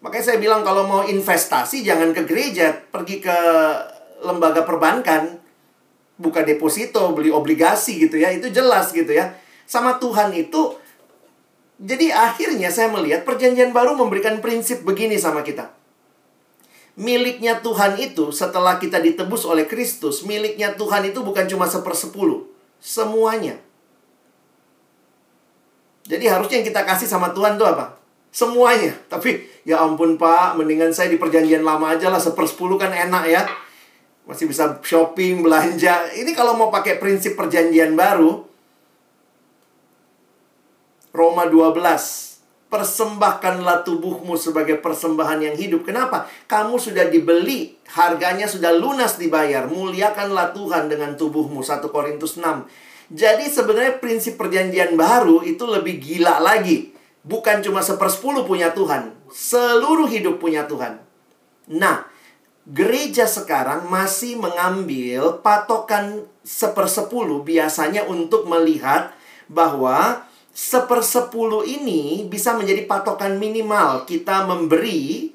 [0.04, 3.38] Makanya saya bilang kalau mau investasi jangan ke gereja, pergi ke
[4.20, 5.40] lembaga perbankan,
[6.20, 8.28] buka deposito, beli obligasi gitu ya.
[8.28, 9.32] Itu jelas gitu ya.
[9.64, 10.76] Sama Tuhan itu
[11.80, 15.72] jadi akhirnya saya melihat perjanjian baru memberikan prinsip begini sama kita
[16.94, 22.46] miliknya Tuhan itu setelah kita ditebus oleh Kristus, miliknya Tuhan itu bukan cuma sepersepuluh,
[22.78, 23.58] semuanya.
[26.04, 27.98] Jadi harusnya yang kita kasih sama Tuhan itu apa?
[28.28, 28.92] Semuanya.
[29.08, 33.42] Tapi ya ampun Pak, mendingan saya di perjanjian lama aja lah, sepersepuluh kan enak ya.
[34.24, 36.08] Masih bisa shopping, belanja.
[36.16, 38.44] Ini kalau mau pakai prinsip perjanjian baru,
[41.12, 42.34] Roma 12
[42.74, 45.86] persembahkanlah tubuhmu sebagai persembahan yang hidup.
[45.86, 46.26] Kenapa?
[46.50, 49.70] Kamu sudah dibeli, harganya sudah lunas dibayar.
[49.70, 51.62] Muliakanlah Tuhan dengan tubuhmu.
[51.62, 52.66] 1 Korintus 6.
[53.14, 56.90] Jadi sebenarnya prinsip perjanjian baru itu lebih gila lagi.
[57.22, 59.14] Bukan cuma sepersepuluh punya Tuhan.
[59.34, 61.02] Seluruh hidup punya Tuhan.
[61.74, 62.06] Nah,
[62.70, 69.10] gereja sekarang masih mengambil patokan sepersepuluh biasanya untuk melihat
[69.50, 70.22] bahwa
[70.54, 75.34] sepersepuluh ini bisa menjadi patokan minimal kita memberi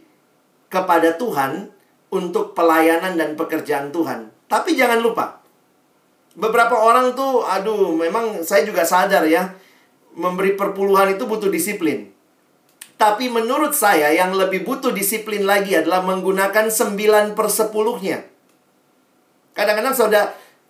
[0.72, 1.68] kepada Tuhan
[2.08, 4.32] untuk pelayanan dan pekerjaan Tuhan.
[4.48, 5.44] Tapi jangan lupa,
[6.40, 9.54] beberapa orang tuh, aduh, memang saya juga sadar ya,
[10.16, 12.16] memberi perpuluhan itu butuh disiplin.
[13.00, 18.28] Tapi menurut saya yang lebih butuh disiplin lagi adalah menggunakan sembilan persepuluhnya.
[19.56, 20.28] Kadang-kadang saudara,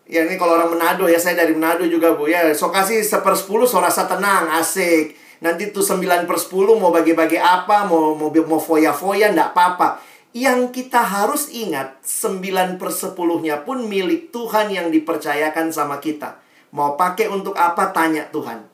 [0.10, 2.50] Ya ini kalau orang Manado ya, saya dari Manado juga Bu ya.
[2.58, 5.14] So kasih sepersepuluh so rasa tenang, asik.
[5.46, 10.02] Nanti tuh sembilan per sepuluh mau bagi-bagi apa, mau mau mau foya-foya enggak apa-apa.
[10.34, 16.42] Yang kita harus ingat, sembilan per sepuluhnya pun milik Tuhan yang dipercayakan sama kita.
[16.74, 18.69] Mau pakai untuk apa, tanya Tuhan.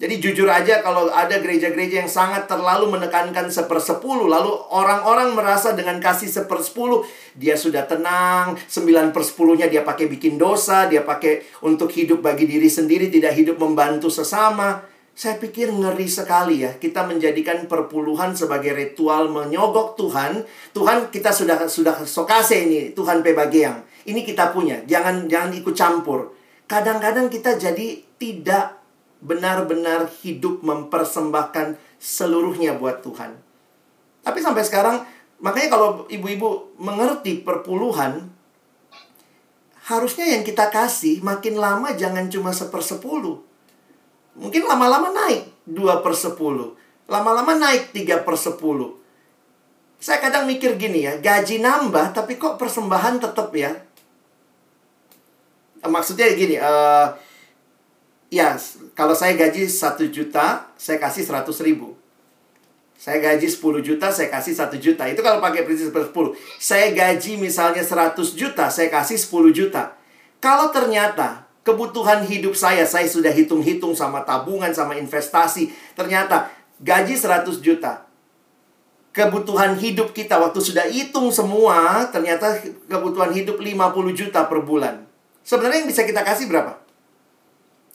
[0.00, 6.00] Jadi jujur aja kalau ada gereja-gereja yang sangat terlalu menekankan sepersepuluh Lalu orang-orang merasa dengan
[6.00, 7.04] kasih sepersepuluh
[7.36, 12.72] Dia sudah tenang Sembilan persepuluhnya dia pakai bikin dosa Dia pakai untuk hidup bagi diri
[12.72, 14.80] sendiri Tidak hidup membantu sesama.
[15.12, 20.48] Saya pikir ngeri sekali ya Kita menjadikan perpuluhan sebagai ritual menyogok Tuhan.
[20.72, 26.32] Tuhan kita sudah sudah sokase ini Tuhan pebagian Ini kita punya Jangan jangan ikut campur.
[26.64, 28.79] Kadang-kadang kita jadi tidak
[29.20, 33.36] benar-benar hidup mempersembahkan seluruhnya buat Tuhan.
[34.24, 35.04] Tapi sampai sekarang,
[35.40, 38.28] makanya kalau ibu-ibu mengerti perpuluhan,
[39.88, 43.40] harusnya yang kita kasih makin lama jangan cuma sepersepuluh.
[44.40, 46.76] Mungkin lama-lama naik dua per sepuluh.
[47.10, 48.96] Lama-lama naik tiga per sepuluh.
[50.00, 53.76] Saya kadang mikir gini ya, gaji nambah tapi kok persembahan tetap ya?
[55.84, 57.12] Maksudnya gini, uh,
[58.30, 58.54] ya
[58.94, 61.98] kalau saya gaji 1 juta, saya kasih 100 ribu.
[63.00, 65.08] Saya gaji 10 juta, saya kasih 1 juta.
[65.10, 66.36] Itu kalau pakai prinsip 10.
[66.60, 69.96] Saya gaji misalnya 100 juta, saya kasih 10 juta.
[70.36, 75.72] Kalau ternyata kebutuhan hidup saya, saya sudah hitung-hitung sama tabungan, sama investasi.
[75.96, 78.04] Ternyata gaji 100 juta.
[79.10, 85.02] Kebutuhan hidup kita waktu sudah hitung semua, ternyata kebutuhan hidup 50 juta per bulan.
[85.42, 86.89] Sebenarnya yang bisa kita kasih berapa?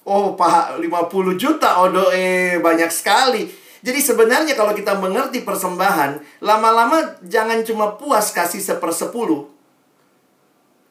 [0.06, 3.50] Oh, Pak, 50 juta odo eh banyak sekali.
[3.82, 9.50] Jadi sebenarnya kalau kita mengerti persembahan, lama-lama jangan cuma puas kasih sepersepuluh.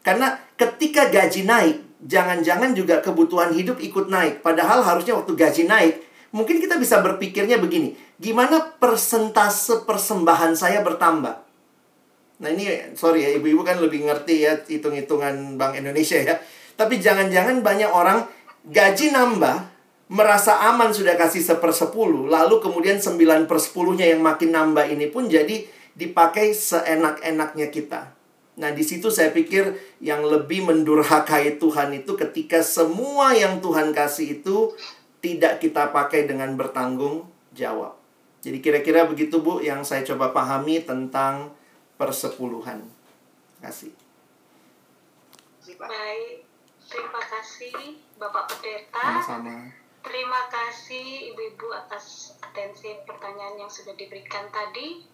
[0.03, 4.43] Karena ketika gaji naik, jangan-jangan juga kebutuhan hidup ikut naik.
[4.43, 5.95] Padahal harusnya waktu gaji naik,
[6.35, 7.95] mungkin kita bisa berpikirnya begini.
[8.19, 11.35] Gimana persentase persembahan saya bertambah?
[12.43, 16.35] Nah ini, sorry ya, ibu-ibu kan lebih ngerti ya hitung-hitungan Bank Indonesia ya.
[16.75, 18.27] Tapi jangan-jangan banyak orang
[18.65, 19.57] gaji nambah,
[20.09, 25.29] merasa aman sudah kasih sepersepuluh, lalu kemudian sembilan per sepuluhnya yang makin nambah ini pun
[25.29, 28.13] jadi dipakai seenak-enaknya kita.
[28.55, 34.41] Nah, di situ saya pikir yang lebih mendurhakai Tuhan itu ketika semua yang Tuhan kasih
[34.41, 34.71] itu
[35.19, 37.99] tidak kita pakai dengan bertanggung jawab.
[38.45, 41.51] Jadi kira-kira begitu Bu yang saya coba pahami tentang
[41.97, 42.85] persepuluhan.
[43.59, 43.91] Kasih.
[45.75, 46.47] Baik,
[46.87, 49.03] terima kasih Bapak Pendeta.
[49.03, 49.71] Sama-sama.
[50.05, 55.14] Terima kasih Ibu-Ibu atas atensi pertanyaan yang sudah diberikan tadi.